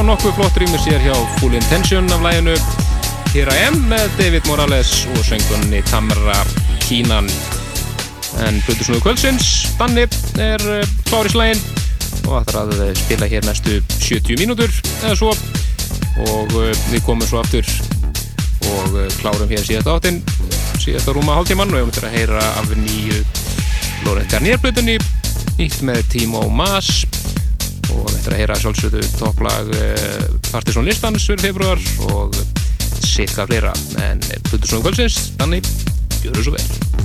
nokkuð 0.03 0.33
flott 0.35 0.57
rýmur 0.59 0.81
sér 0.81 0.99
hjá 0.99 1.13
Full 1.39 1.53
Intention 1.55 2.11
af 2.11 2.21
læginu 2.23 2.55
Here 3.33 3.53
I 3.53 3.67
Am 3.67 3.77
með 3.87 4.09
David 4.17 4.47
Morales 4.49 4.91
og 5.13 5.21
söngunni 5.23 5.79
Tamara 5.87 6.35
Kínan. 6.83 7.29
En 8.43 8.59
Plutusnúðu 8.65 9.03
kvöldsins, 9.05 9.47
Danni 9.79 10.03
er 10.41 10.65
eh, 10.75 10.91
klár 11.07 11.29
í 11.29 11.31
slægin 11.31 11.63
og 12.27 12.41
ætlar 12.41 12.59
að 12.65 12.83
eh, 12.87 12.91
spila 12.99 13.29
hér 13.31 13.47
næstu 13.47 13.79
70 14.01 14.41
mínútur 14.41 14.75
eða 15.05 15.15
svo. 15.19 15.31
Og 16.27 16.55
eh, 16.65 16.75
við 16.91 17.05
komum 17.07 17.27
svo 17.29 17.39
aftur 17.43 17.67
og 18.73 18.99
klárum 19.21 19.51
hér 19.51 19.63
síðast 19.63 19.91
áttinn, 19.93 20.23
síðast 20.83 21.07
á 21.07 21.15
rúma 21.15 21.39
hálftíman 21.39 21.71
og 21.71 21.79
ég 21.79 21.89
möttur 21.91 22.09
að 22.09 22.17
heyra 22.19 22.43
af 22.59 22.71
nýju 22.75 23.23
Lorent 24.03 24.31
Garnier 24.31 24.59
Plutunni 24.59 24.99
nýtt 25.59 25.83
með 25.85 26.03
Timo 26.11 26.47
Maas 26.51 27.03
og 27.93 28.09
við 28.09 28.19
ættum 28.19 28.35
að 28.35 28.41
heyra 28.41 28.59
sjálfsögðu 28.59 29.03
topplag 29.19 29.71
Partiðsson 30.49 30.87
listans 30.89 31.29
fyrir 31.29 31.47
februar 31.47 31.87
og 32.09 32.37
sirka 33.03 33.47
fleira. 33.49 33.73
En 34.03 34.21
Plutusnóðum 34.49 34.89
kvöldsins, 34.89 35.33
þannig 35.39 35.67
gjör 36.23 36.37
það 36.37 36.45
svo 36.47 36.57
vel 36.57 37.02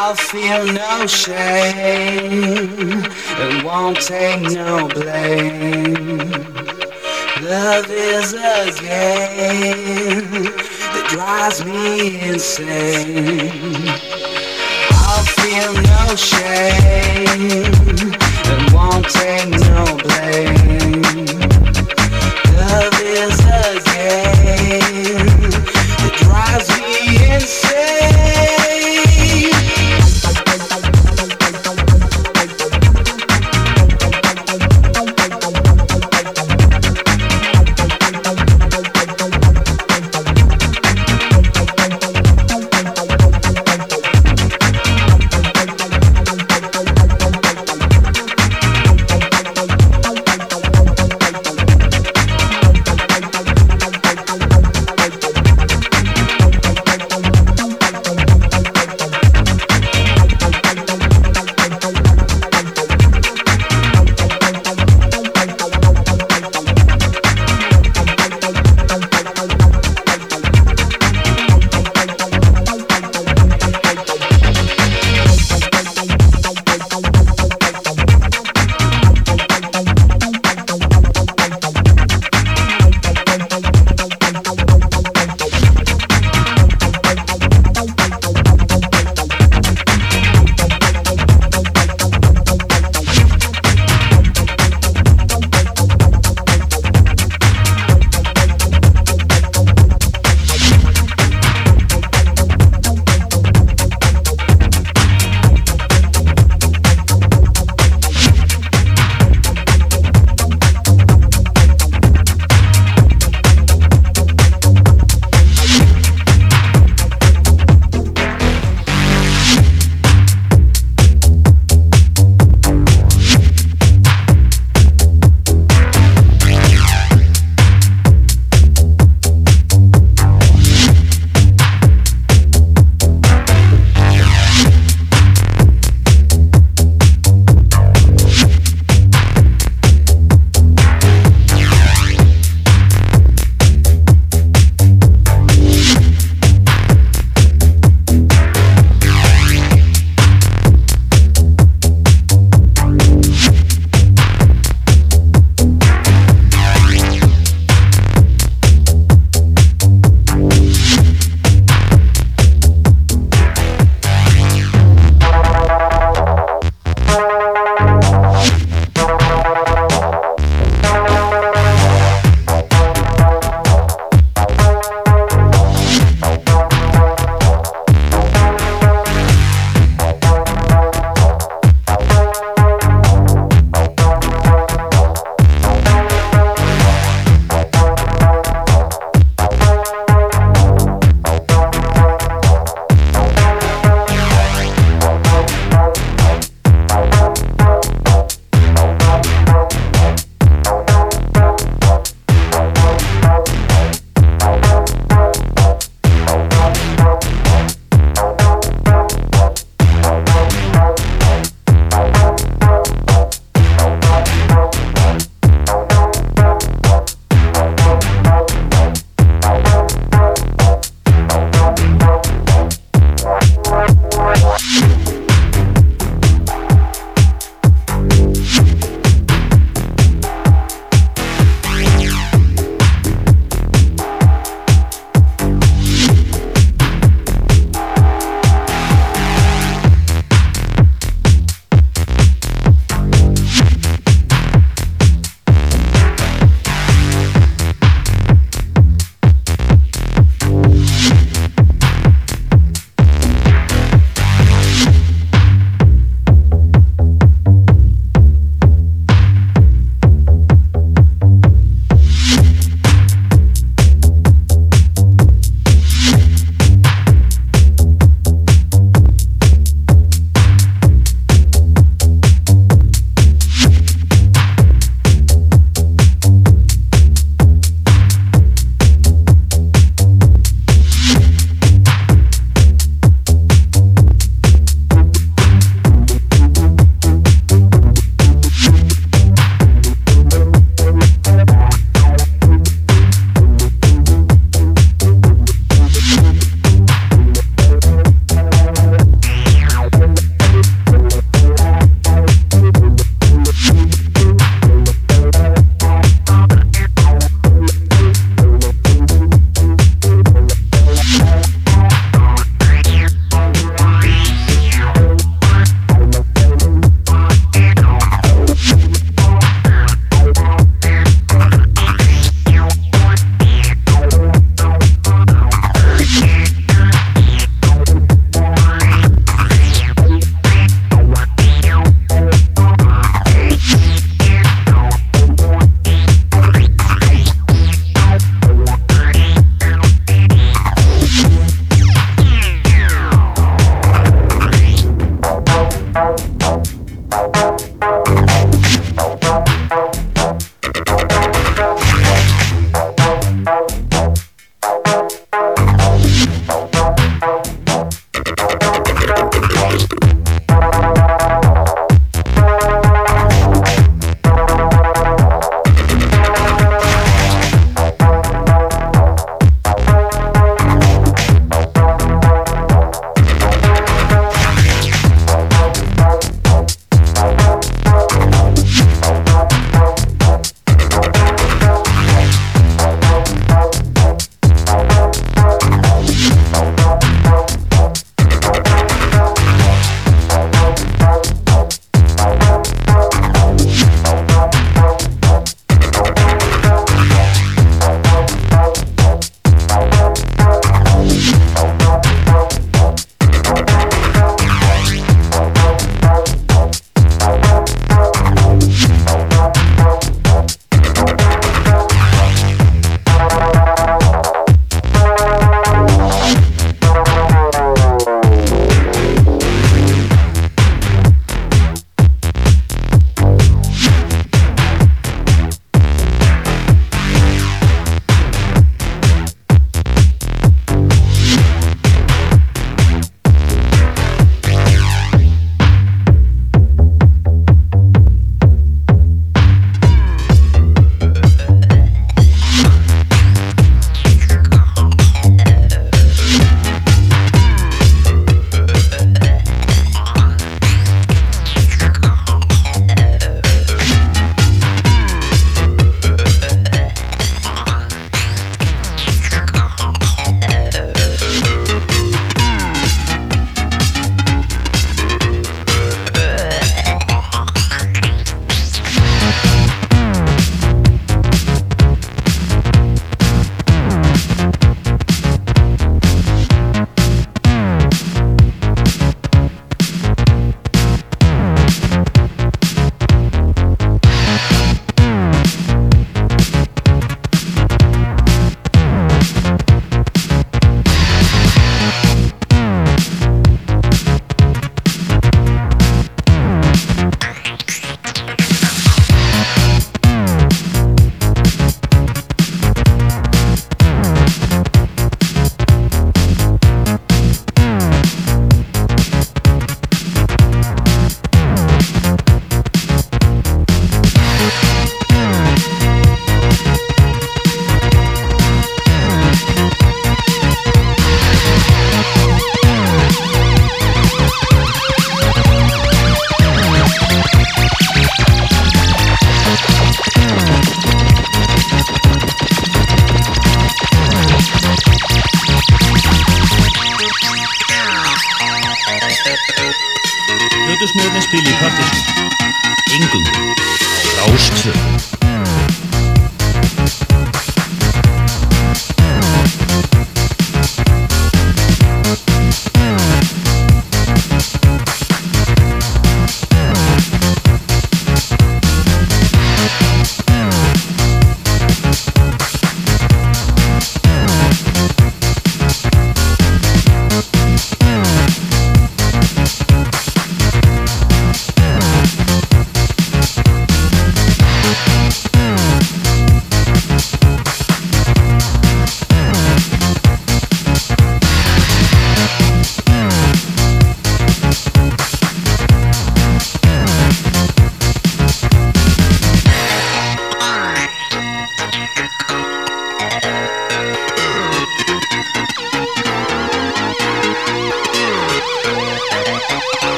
I'll 0.00 0.14
feel 0.14 0.64
no 0.64 1.06
shame 1.08 3.04
and 3.42 3.62
won't 3.64 4.00
take 4.00 4.42
no 4.42 4.86
blame. 4.86 6.18
Love 7.42 7.90
is 7.90 8.32
a 8.32 8.70
game 8.80 10.44
that 10.92 11.06
drives 11.10 11.64
me 11.64 12.20
insane. 12.20 13.88
I'll 14.90 15.24
feel 15.40 15.72
no 15.74 16.14
shame 16.14 17.64
and 18.52 18.72
won't 18.72 19.08
take 19.08 19.50
no 19.50 19.96
blame. 19.96 20.77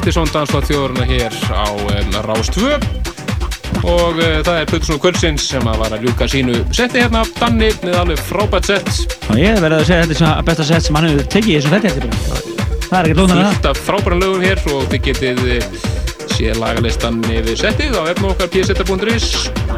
Partisón 0.00 0.30
Danslátt 0.32 0.64
þjóðurna 0.64 1.02
hér 1.04 1.34
á 1.52 1.68
Rástvö 2.24 2.70
og 3.84 4.16
uh, 4.16 4.38
það 4.40 4.54
er 4.54 4.68
Puttursson 4.70 5.00
Kvöldsins 5.02 5.44
sem 5.50 5.66
að 5.68 5.82
var 5.82 5.92
að 5.92 6.06
ljúka 6.06 6.28
sínu 6.30 6.54
setti 6.72 7.02
hérna. 7.02 7.20
Danni 7.36 7.68
með 7.82 7.98
alveg 7.98 8.22
frábært 8.24 8.70
sett 8.70 8.88
og 9.28 9.36
ég 9.36 9.60
verið 9.60 9.76
að 9.76 9.84
segja 9.90 10.06
að 10.06 10.14
þetta 10.14 10.30
er 10.30 10.46
besta 10.48 10.66
sett 10.70 10.86
sem 10.86 10.96
hann 10.96 11.08
hefur 11.10 11.28
tekið 11.34 11.52
í 11.52 11.58
þessu 11.58 11.80
eftir 11.82 12.06
bara 12.06 12.40
það 12.86 12.96
er 12.96 13.10
ekkert 13.10 13.20
lóðan 13.20 13.34
að 13.34 13.44
það 13.44 13.52
fullt 13.52 13.68
af 13.74 13.82
frábæra 13.90 14.20
lögum 14.22 14.46
hér 14.46 14.64
og 14.72 14.88
þið 14.94 15.04
getið 15.10 15.44
uh, 15.44 15.68
séð 16.32 16.62
lagalistan 16.64 17.20
yfir 17.36 17.60
settið 17.60 18.00
á 18.00 18.02
efnum 18.14 18.32
okkar 18.32 18.52
pseta.is 18.56 19.28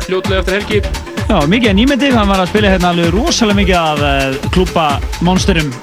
fljótlega 0.06 0.44
eftir 0.44 0.60
helgi. 0.60 0.82
Já, 1.26 1.36
mikið 1.50 1.72
að 1.72 1.78
nýmyndi, 1.80 2.12
hann 2.14 2.30
var 2.30 2.44
að 2.44 2.52
spila 2.52 2.70
hérna 2.76 2.94
alveg 2.94 3.10
rosalega 3.16 3.58
mikið 3.58 3.80
af 3.82 4.06
uh, 4.06 4.50
klúpa 4.54 4.86
monsterum. 5.26 5.74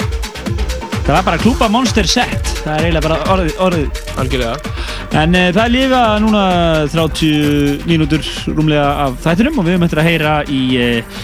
Það 1.04 1.12
var 1.18 1.28
bara 1.28 1.44
klúpa 1.44 1.68
monster 1.74 2.08
set 2.08 2.39
það 2.70 2.78
er 2.78 2.86
eiginlega 2.86 3.08
bara 3.08 3.34
orðið, 3.34 3.60
orðið. 3.66 4.00
algjörlega 4.22 4.74
en 5.20 5.38
uh, 5.38 5.46
það 5.56 5.62
er 5.64 5.72
lífa 5.74 6.02
núna 6.22 6.42
30 6.94 7.86
mínútur 7.90 8.26
rúmlega 8.54 8.90
af 9.06 9.16
þættinum 9.24 9.58
og 9.58 9.66
við 9.66 9.76
höfum 9.76 9.86
eftir 9.88 10.02
að 10.02 10.10
heyra 10.10 10.34
í 10.46 10.60
uh, 10.78 11.22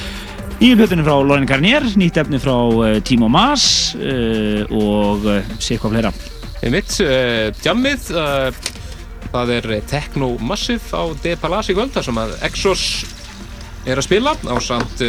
nýjum 0.62 0.82
hlutinu 0.82 1.06
frá 1.06 1.16
Lorin 1.22 1.50
Garnier 1.50 1.86
nýtt 2.00 2.18
efni 2.22 2.40
frá 2.42 2.56
uh, 2.56 2.88
Timo 3.06 3.30
Maas 3.30 3.68
og 3.96 5.28
uh, 5.30 5.54
sé 5.62 5.78
hvað 5.78 5.98
fleira 5.98 6.14
Einmitt, 6.66 6.96
jammið 7.62 8.10
uh, 8.16 8.64
það 9.30 9.52
er 9.60 9.70
Techno 9.92 10.32
Massive 10.42 10.98
á 10.98 11.04
De 11.22 11.36
Palace 11.38 11.74
í 11.74 11.78
kvöld 11.78 11.94
þar 11.94 12.08
sem 12.08 12.22
að 12.24 12.36
Exos 12.48 12.86
er 13.86 14.00
að 14.02 14.08
spila 14.08 14.34
á 14.34 14.56
samt 14.64 15.04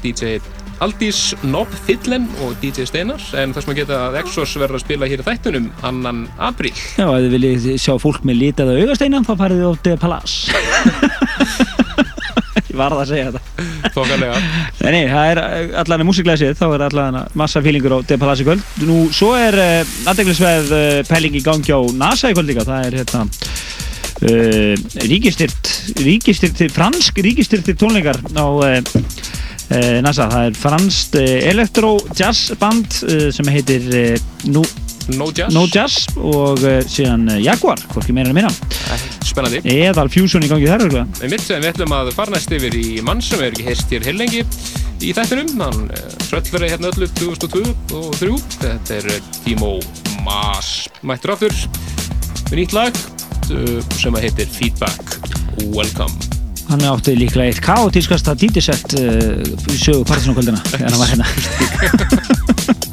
DJ 0.00 0.38
Aldís 0.82 1.36
Nob 1.46 1.70
Fidlen 1.86 2.24
og 2.42 2.56
DJ 2.58 2.82
Steinar. 2.88 3.22
En 3.38 3.52
þess 3.54 3.68
maður 3.68 3.84
geta 3.84 3.98
að 4.08 4.16
Exos 4.22 4.54
verður 4.58 4.78
að 4.80 4.82
spila 4.82 5.06
hér 5.10 5.20
í 5.22 5.26
þættunum 5.28 5.66
annan 5.86 6.24
apríl. 6.42 6.74
Já, 6.98 7.06
ef 7.06 7.22
þið 7.22 7.34
viljið 7.36 7.68
sjá 7.78 7.94
fólk 8.02 8.22
með 8.26 8.40
litaða 8.40 8.74
augasteinan 8.80 9.26
þá 9.28 9.34
farið 9.44 9.58
þið 9.62 9.70
á 9.70 9.72
De 9.86 9.92
Palace. 10.02 10.36
Ég 12.72 12.78
var 12.80 12.90
það 12.96 13.02
að 13.02 13.10
segja 13.12 13.26
þetta. 13.28 13.42
Þokkarlega 13.92 14.36
Nei, 14.82 15.04
það 15.12 15.26
er 15.28 15.38
allan 15.82 16.06
músiklega 16.08 16.40
séð, 16.40 16.54
þá 16.58 16.66
er 16.70 16.82
allan 16.88 17.16
massa 17.38 17.58
fílingur 17.62 17.94
á 17.94 17.98
De 18.08 18.16
Palace 18.18 18.42
í 18.42 18.46
kvöld. 18.48 18.62
Nú, 18.88 18.96
svo 19.14 19.30
er 19.38 19.54
uh, 19.60 19.92
aðdeglisveð 20.10 20.66
uh, 20.72 21.06
pæling 21.06 21.34
í 21.38 21.44
gangi 21.44 21.70
á 21.70 21.78
NASA 21.94 22.30
í 22.32 22.34
kvöld 22.34 22.48
líka, 22.50 22.66
það 22.66 22.86
er 22.88 22.94
hérna 23.02 23.22
uh, 24.26 24.74
ríkistyrt, 25.06 25.64
ríkistyrt, 26.02 26.58
fransk 26.74 27.14
ríkistyrtir 27.22 27.76
tónleikar 27.78 28.18
á 28.34 28.46
NASA. 30.04 30.28
Það 30.32 30.46
er 30.48 30.56
franskt 30.58 31.18
uh, 31.20 31.26
elektro-jazz 31.52 32.54
band 32.60 33.02
uh, 33.08 33.28
sem 33.34 33.50
heitir 33.52 33.86
no, 34.52 34.64
No 35.12 35.26
Jazz, 35.34 35.50
no 35.50 35.64
Jazz 35.66 36.04
og 36.14 36.60
síðan 36.86 37.26
Jaguar, 37.42 37.80
hvorki 37.90 38.14
meira 38.14 38.30
en 38.30 38.36
minna. 38.36 38.50
spennandi 39.26 39.58
Eðal 39.66 40.10
Fusion 40.12 40.44
í 40.46 40.50
gangi 40.50 40.68
þar, 40.70 40.84
örgulega. 40.86 41.22
Einmitt, 41.24 41.48
en 41.50 41.64
við 41.64 41.72
ætlum 41.72 41.94
að 41.96 42.12
fara 42.14 42.36
næst 42.36 42.54
yfir 42.54 42.76
í 42.78 42.86
mann 43.02 43.22
sem 43.24 43.42
er 43.42 43.50
ekki 43.50 43.66
heyrst 43.66 43.90
hér 43.90 44.06
heilengi 44.06 44.44
í 45.02 45.10
þættunum, 45.16 45.56
hann 45.58 45.90
svöllur 46.28 46.68
hérna 46.68 46.92
öllu 46.92 47.10
2002 47.18 47.64
og 47.98 48.12
2003 48.20 48.76
þetta 48.76 49.00
er 49.00 49.26
Timo 49.42 49.74
Maas 50.22 50.86
mættur 51.02 51.34
aftur 51.34 51.56
nýtt 52.54 52.76
lag 52.76 53.02
sem 53.98 54.14
að 54.14 54.28
heitir 54.28 54.54
Feedback 54.54 55.18
Welcome 55.74 56.41
Hann 56.72 56.86
átti 56.88 57.12
líklega 57.18 57.50
eitt 57.50 57.60
kaotískasta 57.60 58.32
dítisett 58.38 58.94
uh, 58.96 59.42
í 59.44 59.76
sögu 59.76 60.06
partysónkvöldina 60.08 60.62
þegar 60.70 60.88
hann 60.88 61.02
var 61.02 61.12
hérna. 61.12 62.88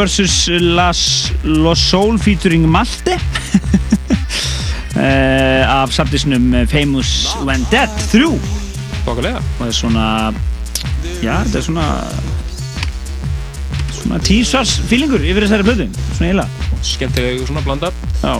vs. 0.00 0.48
Las 0.60 1.32
Los 1.44 1.78
Soul 1.78 2.18
featuring 2.18 2.68
Malte. 2.68 3.18
Uh, 4.96 5.00
af 5.82 5.92
samtisnum 5.92 6.54
Famous 6.66 7.36
When 7.44 7.66
Dead 7.70 7.88
3 8.12 8.40
Bókulega. 9.04 9.36
Og 9.36 9.58
það 9.58 9.68
er 9.68 9.76
svona 9.76 10.06
já, 11.20 11.34
þetta 11.44 11.58
er 11.58 11.66
svona 11.66 11.86
svona 14.00 14.20
tísvars 14.24 14.72
feelingur 14.88 15.24
yfir 15.24 15.44
þessari 15.44 15.66
plötu, 15.66 15.86
svona 16.16 16.30
eiginlega. 16.30 16.68
Skemmtilegu 16.90 17.48
svona 17.48 17.64
blanda 17.66 17.92
Já. 18.22 18.38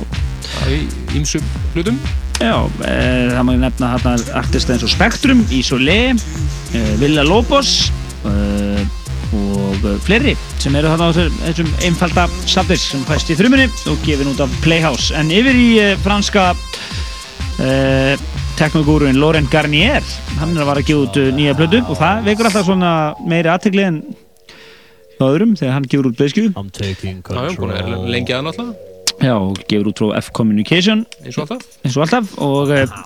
Í 0.70 0.80
ýmsum 1.18 1.44
hlutum. 1.74 1.98
Já, 2.40 2.56
e, 2.88 2.94
það 3.34 3.44
má 3.44 3.52
ég 3.52 3.64
nefna 3.66 3.92
hérna 3.94 4.14
artista 4.40 4.72
eins 4.74 4.86
og 4.86 4.92
Spektrum, 4.92 5.44
Isolé, 5.52 5.98
e, 6.72 6.86
Villa 7.02 7.26
Lobos 7.26 7.90
e, 8.24 8.86
og 9.36 9.90
fleiri 10.06 10.38
sem 10.60 10.74
eru 10.76 10.90
þarna 10.92 11.08
á 11.08 11.12
þessum- 11.16 11.72
einfalda 11.86 12.26
safnir 12.48 12.78
sem 12.80 13.04
fæst 13.08 13.30
í 13.32 13.36
þrumunni 13.38 13.68
og 13.90 14.02
gefin 14.04 14.30
út 14.32 14.42
af 14.44 14.52
Playhouse. 14.64 15.14
En 15.16 15.30
yfir 15.32 15.56
í 15.56 15.68
e, 15.80 15.86
franska 16.04 16.50
e, 17.60 18.16
teknogúruin 18.60 19.16
Laurent 19.20 19.48
Garnier, 19.52 20.04
hann 20.38 20.52
er 20.56 20.64
að 20.64 20.70
vara 20.70 20.82
að 20.84 20.90
gefa 20.90 21.06
út 21.06 21.16
e, 21.20 21.30
nýja 21.36 21.56
plötu 21.56 21.80
og 21.86 21.96
það 22.00 22.28
vekur 22.28 22.50
alltaf 22.50 22.68
svona 22.68 22.92
meiri 23.24 23.52
aðtegli 23.52 23.86
en 23.88 24.02
öðrum 25.20 25.56
þegar 25.56 25.76
hann 25.78 25.88
gefur 25.88 26.10
út 26.10 26.20
taking 26.20 27.20
Já, 27.24 27.56
búin 27.56 27.74
að 27.74 27.82
vera 27.82 28.00
lengi 28.08 28.36
að 28.36 28.46
náttúrulega. 28.48 28.88
Já, 29.20 29.34
og 29.36 29.58
gefur 29.68 29.90
út 29.90 30.00
frá 30.00 30.16
F-Communication 30.22 31.04
eins 31.24 31.36
og 31.36 31.44
alltaf. 31.44 31.66
Eins 31.84 31.96
og 31.96 32.06
alltaf. 32.06 32.30
Og 32.40 32.72
uh, 32.72 33.02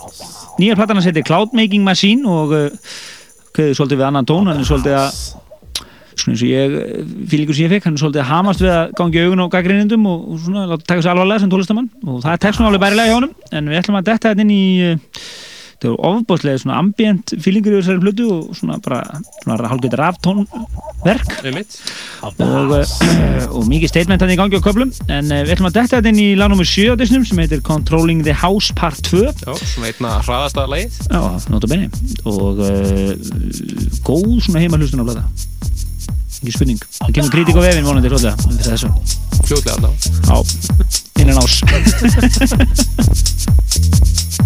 nýja 0.61 0.77
platan 0.79 1.01
hans 1.01 1.09
heitir 1.09 1.27
Cloud 1.27 1.55
Making 1.59 1.83
Machine 1.87 2.23
og 2.31 2.55
uh, 2.55 2.69
kveður 3.55 3.81
svolítið 3.81 3.99
við 4.03 4.07
annan 4.11 4.29
tón. 4.31 4.47
Hann 4.51 4.63
er 4.63 4.69
svolítið 4.69 4.99
að 5.01 5.24
svona 6.25 6.35
eins 6.35 6.45
og 6.45 6.51
ég, 6.51 6.77
fílingur 7.31 7.57
sem 7.57 7.67
ég 7.67 7.75
fekk 7.77 7.89
hann 7.89 7.99
er 7.99 8.03
svolítið 8.03 8.29
hamast 8.31 8.65
við 8.65 8.75
að 8.75 8.95
gangi 8.99 9.21
í 9.21 9.25
augun 9.25 9.45
á 9.45 9.53
gaggreinindum 9.53 10.07
og, 10.11 10.29
og 10.33 10.45
svona 10.45 10.67
láta 10.71 10.89
taka 10.89 11.05
sér 11.05 11.15
alvarlega 11.15 11.45
sem 11.45 11.53
tólistamann 11.53 11.91
og 12.05 12.23
það 12.25 12.31
er 12.33 12.45
textun 12.47 12.69
alveg 12.71 12.85
bærilega 12.87 13.11
hjá 13.13 13.19
honum 13.19 13.35
en 13.53 13.73
við 13.73 13.83
ætlum 13.83 14.01
að 14.01 14.09
detta 14.09 14.33
þetta 14.33 14.47
inn 14.47 14.55
í 14.55 14.65
uh, 14.89 14.97
þetta 15.85 15.91
er 15.91 16.09
ofbóðslega 16.09 16.61
svona 16.63 16.79
ambient 16.81 17.35
fílingur 17.43 17.75
yfir 17.75 17.85
þessari 17.85 18.03
plötu 18.03 18.29
og 18.33 18.57
svona 18.57 18.79
bara 18.85 19.01
svona 19.43 19.71
hálfgeitt 19.71 19.97
raftónverk. 20.01 21.35
Og, 22.25 22.73
uh, 22.73 22.85
og 23.57 23.69
mikið 23.69 23.93
statement 23.93 24.25
hann 24.25 24.35
í 24.35 24.39
gangi 24.41 24.61
á 24.61 24.65
köflum 24.65 24.93
en 25.09 25.31
uh, 25.31 25.43
við 25.45 25.55
ætlum 25.57 25.71
að 25.71 25.79
detta 25.79 25.99
þetta 25.99 26.13
inn 26.13 26.23
í 26.25 26.29
lag 26.41 26.53
nr. 26.55 26.69
7 26.69 26.95
á 26.95 27.01
disnum 27.01 27.27
sem 27.29 27.43
heitir 27.43 27.65
Controlling 27.67 28.25
the 28.25 28.37
House 28.45 28.75
Part 28.79 29.03
2 29.11 29.25
Já, 29.45 29.53
svona 29.61 29.91
einna 29.91 30.15
hraðasta 30.25 30.69
lagið. 30.71 31.01
Já, 31.11 31.21
nota 31.53 31.71
bene. 31.71 31.91
Og 32.25 32.65
uh, 32.65 33.13
góð 34.07 34.39
svona 34.47 34.65
heima 34.65 34.81
hlustun 34.81 35.05
á 35.05 35.07
blada 35.07 35.29
ekki 36.41 36.53
spurning. 36.57 36.81
Það 36.99 37.11
kemur 37.19 37.31
kritik 37.35 37.57
á 37.59 37.61
vefin 37.65 37.89
vonandi 37.89 38.09
fljóðlega 39.45 39.77
innan 41.21 41.39
ás 41.41 41.55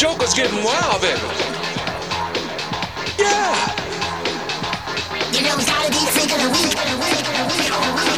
Joker's 0.00 0.32
getting 0.32 0.64
wild, 0.64 1.02
baby. 1.02 1.20
Yeah. 3.18 3.52
You 5.30 5.42
know, 5.42 5.56
gotta 5.66 5.90
be 5.90 6.06
week. 6.48 8.09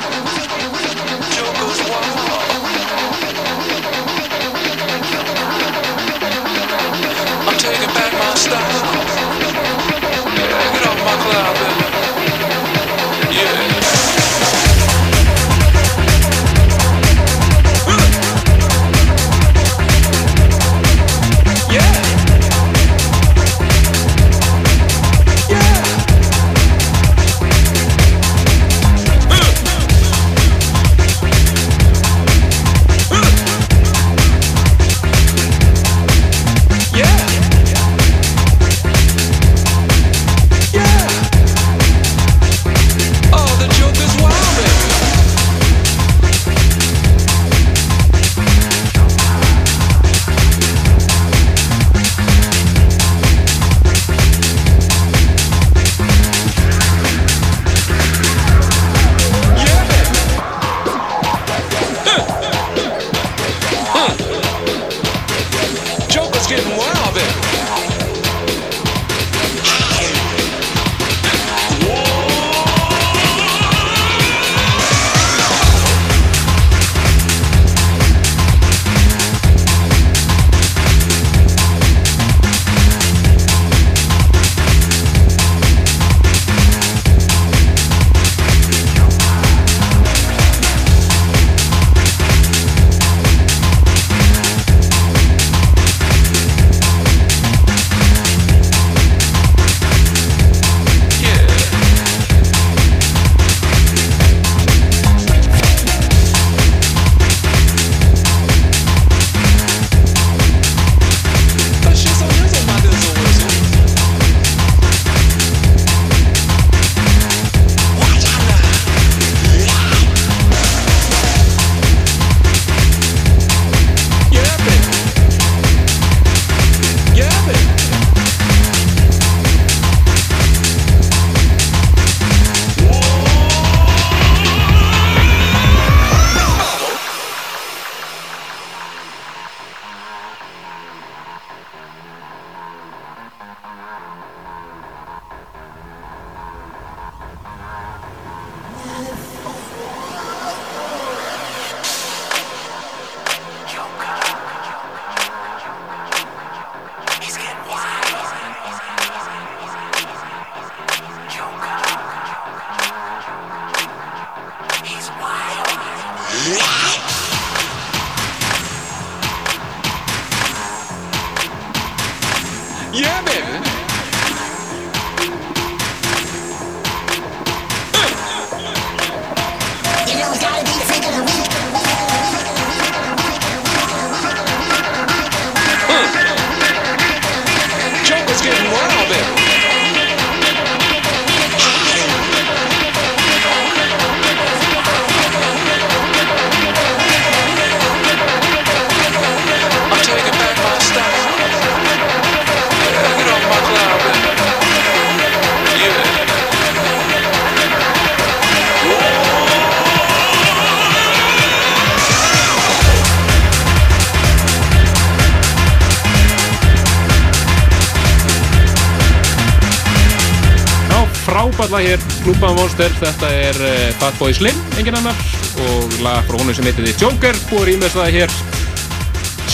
Klúpa 222.52 222.66
Monster, 222.66 222.92
þetta 223.00 223.28
er 223.32 223.58
uh, 223.64 223.76
Fatboy 223.96 224.34
Slim, 224.36 224.56
engin 224.76 224.96
annar, 224.98 225.16
og 225.64 225.94
lag 226.04 226.26
frá 226.28 226.36
honum 226.36 226.52
sem 226.52 226.66
heitir 226.68 226.84
The 226.84 226.92
Joker, 227.00 227.38
búið 227.48 227.62
rýmest 227.70 227.96
það 227.96 228.10
hér 228.12 228.34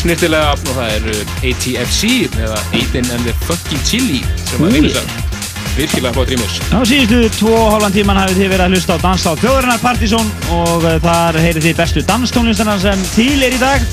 snirtilega, 0.01 0.57
og 0.57 0.73
það 0.73 0.94
er 0.97 1.05
uh, 1.12 1.36
ATFC, 1.47 2.10
eða 2.43 2.57
Aiden 2.75 3.12
and 3.15 3.28
the 3.28 3.35
Funky 3.44 3.78
Chili, 3.86 4.18
sem 4.49 4.65
að 4.65 4.73
Új. 4.73 4.81
rýmest 4.81 4.99
það. 4.99 5.36
Virkilega 5.77 6.12
bótt 6.17 6.33
rýmust. 6.33 6.67
Á 6.75 6.81
síðustu 6.91 7.20
tvo 7.36 7.52
hálfan 7.77 7.94
tíman 7.94 8.18
hafið 8.18 8.41
þið 8.41 8.51
verið 8.57 8.65
að 8.65 8.75
hlusta 8.75 8.99
á 8.99 9.05
Dansa 9.05 9.31
á 9.31 9.41
þjóðarinnar 9.44 9.85
Partizón 9.85 10.35
og 10.57 10.89
uh, 10.89 10.99
þar 11.07 11.39
heyrið 11.44 11.68
þið 11.68 11.78
bestu 11.85 12.05
danstónlistana 12.09 12.77
sem 12.83 13.07
til 13.12 13.36
er 13.47 13.55
í 13.55 13.62
dag 13.62 13.86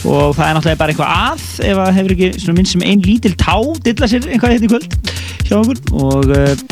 og 0.00 0.34
það 0.34 0.44
er 0.48 0.58
náttúrulega 0.58 0.82
bara 0.82 0.96
eitthvað 0.96 1.14
að 1.14 1.46
ef 1.70 1.84
að 1.84 1.94
hefur 2.00 2.16
ekki 2.16 2.34
svona 2.40 2.58
minn 2.58 2.72
sem 2.72 2.86
ein 2.88 3.06
lítil 3.06 3.36
tá 3.38 3.54
dilla 3.86 4.10
sér 4.10 4.26
eitthvað 4.26 4.56
hérna 4.56 4.66
í 4.66 4.74
kvöld 4.74 5.00
hjá 5.46 5.58
okkur 5.60 5.82
og 6.00 6.69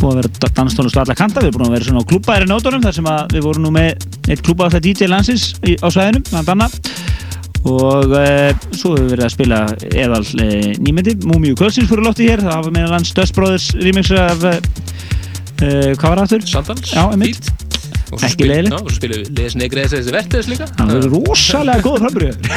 búið 0.00 0.12
að 0.12 0.20
vera 0.20 0.52
danstónlist 0.56 0.98
á 0.98 1.02
alla 1.04 1.16
kanta, 1.18 1.42
við 1.42 1.50
erum 1.50 1.60
búin 1.60 1.68
að 1.68 1.76
vera 1.76 1.88
svona 1.88 2.02
á 2.04 2.10
klúbæri 2.10 2.48
nótunum 2.48 2.84
þar 2.84 2.96
sem 2.96 3.10
að 3.10 3.34
við 3.36 3.46
vorum 3.46 3.66
nú 3.66 3.72
með 3.74 4.06
eitt 4.30 4.44
klúbað 4.46 4.74
þetta 4.74 4.84
DJ 4.86 5.10
landsins 5.12 5.46
í, 5.60 5.76
á 5.76 5.86
svæðinu, 5.92 6.22
hann 6.32 6.48
Danna 6.48 6.68
og 7.68 8.14
uh, 8.16 8.50
svo 8.72 8.94
hefur 8.94 9.04
við 9.04 9.10
verið 9.12 9.26
að 9.26 9.32
spila 9.34 9.62
eðal 9.92 10.22
uh, 10.24 10.68
nýmyndi, 10.80 11.16
Múmiu 11.28 11.56
Kvölsins 11.60 11.90
fyrir 11.90 12.06
lótti 12.06 12.28
hér, 12.30 12.40
það 12.44 12.56
hafa 12.56 12.72
meina 12.72 12.92
lands 12.92 13.12
Dust 13.16 13.36
Brothers 13.36 13.70
remix 13.76 14.12
af 14.16 14.46
uh, 14.48 14.60
hvað 15.60 16.06
var 16.06 16.22
það 16.22 16.24
aftur? 16.24 16.46
Sandals, 16.48 16.94
Já, 16.94 17.02
einmitt. 17.10 17.50
Og 18.10 18.18
svo 18.18 18.26
Ekki 18.26 18.46
leiðilegt. 18.48 18.74
Og 18.74 18.88
svo 18.88 18.96
spilum 18.96 19.20
við 19.20 19.36
Les 19.38 19.54
Negres 19.58 19.92
þessi 19.94 20.14
vertes 20.14 20.48
líka. 20.50 20.66
Það 20.78 20.90
hefur 20.96 21.12
rosalega 21.14 21.84
góð 21.84 22.00
frambröð 22.02 22.48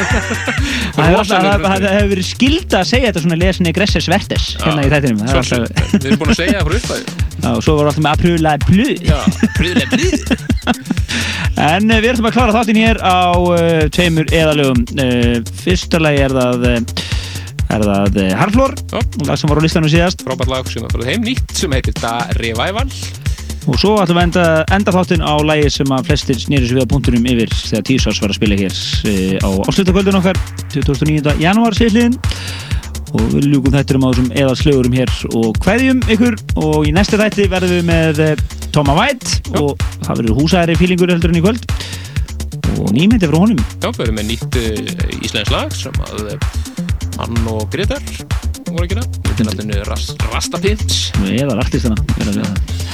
Það 0.95 1.85
hefur 1.91 2.09
verið 2.15 2.25
skilda 2.25 2.79
að 2.81 2.89
segja 2.89 3.11
þetta 3.11 3.23
svona 3.27 3.37
lesinni 3.43 3.75
Gresses 3.75 4.09
Vertes 4.09 4.47
hérna 4.63 4.87
í 4.87 4.89
þættinum. 4.95 5.21
Við 5.27 6.09
erum 6.09 6.23
búin 6.23 6.33
að 6.33 6.41
segja 6.41 6.57
það 6.57 6.71
frá 6.71 6.79
uppæði. 6.79 7.22
Og 7.43 7.63
svo 7.63 7.75
var 7.79 7.89
alltaf 7.89 8.03
með 8.03 8.13
Aprula 8.13 8.53
Plu 8.63 8.85
Já, 9.03 9.17
Aprula 9.47 9.87
Plu 9.91 10.09
En 11.73 11.91
uh, 11.91 11.97
við 11.99 12.13
ætlum 12.13 12.29
að 12.29 12.37
klára 12.37 12.55
þáttinn 12.55 12.79
hér 12.81 13.01
á 13.03 13.35
uh, 13.35 13.57
tveimur 13.93 14.31
eðalögum 14.33 14.85
uh, 14.95 15.41
Fyrsta 15.63 16.01
lagi 16.01 16.23
er 16.23 16.37
það 16.37 16.69
er 17.73 17.83
það 17.87 18.17
Harflór. 18.37 18.73
Lag 19.25 19.39
sem 19.39 19.49
var 19.49 19.57
á 19.57 19.65
listanum 19.65 19.89
síðast. 19.89 20.21
Frábært 20.27 20.51
lag 20.51 20.67
sem 20.69 20.83
er 20.85 20.93
farið 20.93 21.09
heim. 21.09 21.23
Nýtt 21.25 21.55
sem 21.57 21.73
heitir 21.73 21.95
Da 21.97 22.19
Revival 22.37 22.85
og 23.69 23.77
svo 23.79 23.93
ætlum 24.01 24.17
við 24.17 24.21
að 24.21 24.27
enda, 24.27 24.45
enda 24.75 24.93
þáttinn 24.93 25.23
á 25.23 25.33
lagi 25.45 25.69
sem 25.71 25.91
að 25.95 26.09
flestir 26.09 26.39
snýri 26.41 26.67
sig 26.67 26.77
við 26.77 26.83
á 26.83 26.91
punktunum 26.91 27.27
yfir 27.31 27.53
þegar 27.55 27.85
Tísars 27.87 28.19
var 28.19 28.33
að 28.33 28.39
spila 28.39 28.57
hér 28.59 28.75
uh, 28.75 29.35
á 29.39 29.49
áslutakvöldun 29.71 30.19
okkar 30.19 30.39
29. 30.73 31.35
janúar 31.39 31.77
síðliðin 31.77 32.17
og 33.13 33.25
við 33.33 33.47
ljúkum 33.51 33.73
þættirum 33.75 34.05
á 34.05 34.09
þessum 34.09 34.29
eða 34.41 34.55
slögurum 34.59 34.97
hér 34.97 35.13
og 35.39 35.59
kveðjum 35.63 36.01
ykkur. 36.15 36.37
Og 36.63 36.87
í 36.89 36.93
næsta 36.95 37.19
þætti 37.21 37.47
verðum 37.51 37.75
við 37.77 37.87
með 37.89 38.21
eh, 38.25 38.43
Toma 38.73 38.95
White 38.97 39.59
og 39.61 39.85
það 40.03 40.21
verður 40.21 40.39
húsæri 40.39 40.77
fílingur 40.79 41.13
heldur 41.13 41.33
en 41.33 41.39
í 41.39 41.43
kvöld. 41.45 41.67
Og 42.81 42.89
nýmyndi 42.95 43.29
frá 43.29 43.39
honum. 43.39 43.63
Já, 43.83 43.89
við 43.91 44.03
erum 44.07 44.19
með 44.19 44.29
nýtt 44.31 44.59
uh, 44.59 45.17
íslensk 45.21 45.53
lag 45.53 45.73
sem 45.77 46.03
að 46.09 46.33
hann 47.19 47.49
og 47.53 47.67
Gretar 47.73 48.01
voru 48.73 48.87
að 48.87 48.91
gera. 48.95 49.07
Þetta 49.29 49.37
er 49.37 49.49
náttúrulega 49.51 49.89
Rast, 49.91 50.27
Rastapins 50.33 51.01
eða 51.29 51.59
artistana 51.61 51.97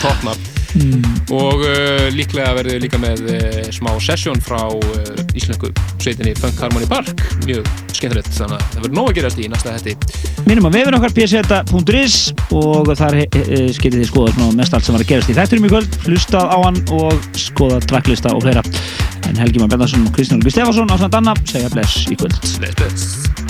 Topnafn 0.03 0.58
Mm. 0.77 1.01
og 1.33 1.63
uh, 1.65 2.07
líklega 2.13 2.51
verðum 2.53 2.75
við 2.75 2.83
líka 2.83 2.99
með 3.01 3.23
uh, 3.33 3.69
smá 3.73 3.89
sesjón 4.03 4.37
frá 4.43 4.59
uh, 4.69 5.23
íslensku 5.33 5.71
sveitinni 5.97 6.35
Funk 6.37 6.61
Harmony 6.61 6.85
Park. 6.89 7.23
Mjög 7.47 7.65
skemmtilegt, 7.95 8.29
þannig 8.35 8.59
að 8.59 8.67
það 8.75 8.83
verður 8.83 8.97
nóg 8.99 9.09
að 9.09 9.17
gerast 9.17 9.41
í 9.41 9.47
næsta 9.49 9.73
hætti 9.73 9.95
Minnum 10.45 10.69
á 10.69 10.71
vefin 10.77 10.99
okkar 10.99 11.15
pseta.is 11.17 12.17
og 12.55 12.93
þar 12.99 13.19
getið 13.25 13.99
þið 13.99 14.07
skoða 14.11 14.35
svona 14.37 14.57
mest 14.61 14.77
allt 14.77 14.87
sem 14.87 14.97
var 14.97 15.05
að 15.05 15.11
gerast 15.13 15.33
í 15.33 15.37
þætturum 15.37 15.67
í 15.67 15.73
kvöld. 15.73 15.99
Hlustað 16.05 16.53
á 16.53 16.57
hann 16.63 16.81
og 16.95 17.29
skoða 17.37 17.81
tracklista 17.89 18.33
og 18.35 18.45
fleira. 18.45 18.63
En 19.29 19.37
Helgi 19.37 19.61
Már 19.61 19.73
Bjarnarsson 19.73 20.07
og 20.07 20.15
Kristján 20.15 20.41
Olgi 20.41 20.55
Stefansson 20.55 20.89
á 20.89 20.97
samt 21.01 21.21
annaf 21.21 21.43
segja 21.49 21.69
bless 21.73 22.05
í 22.09 22.17
kvöld. 22.17 22.37
Bless, 22.61 22.77
bless 22.81 23.48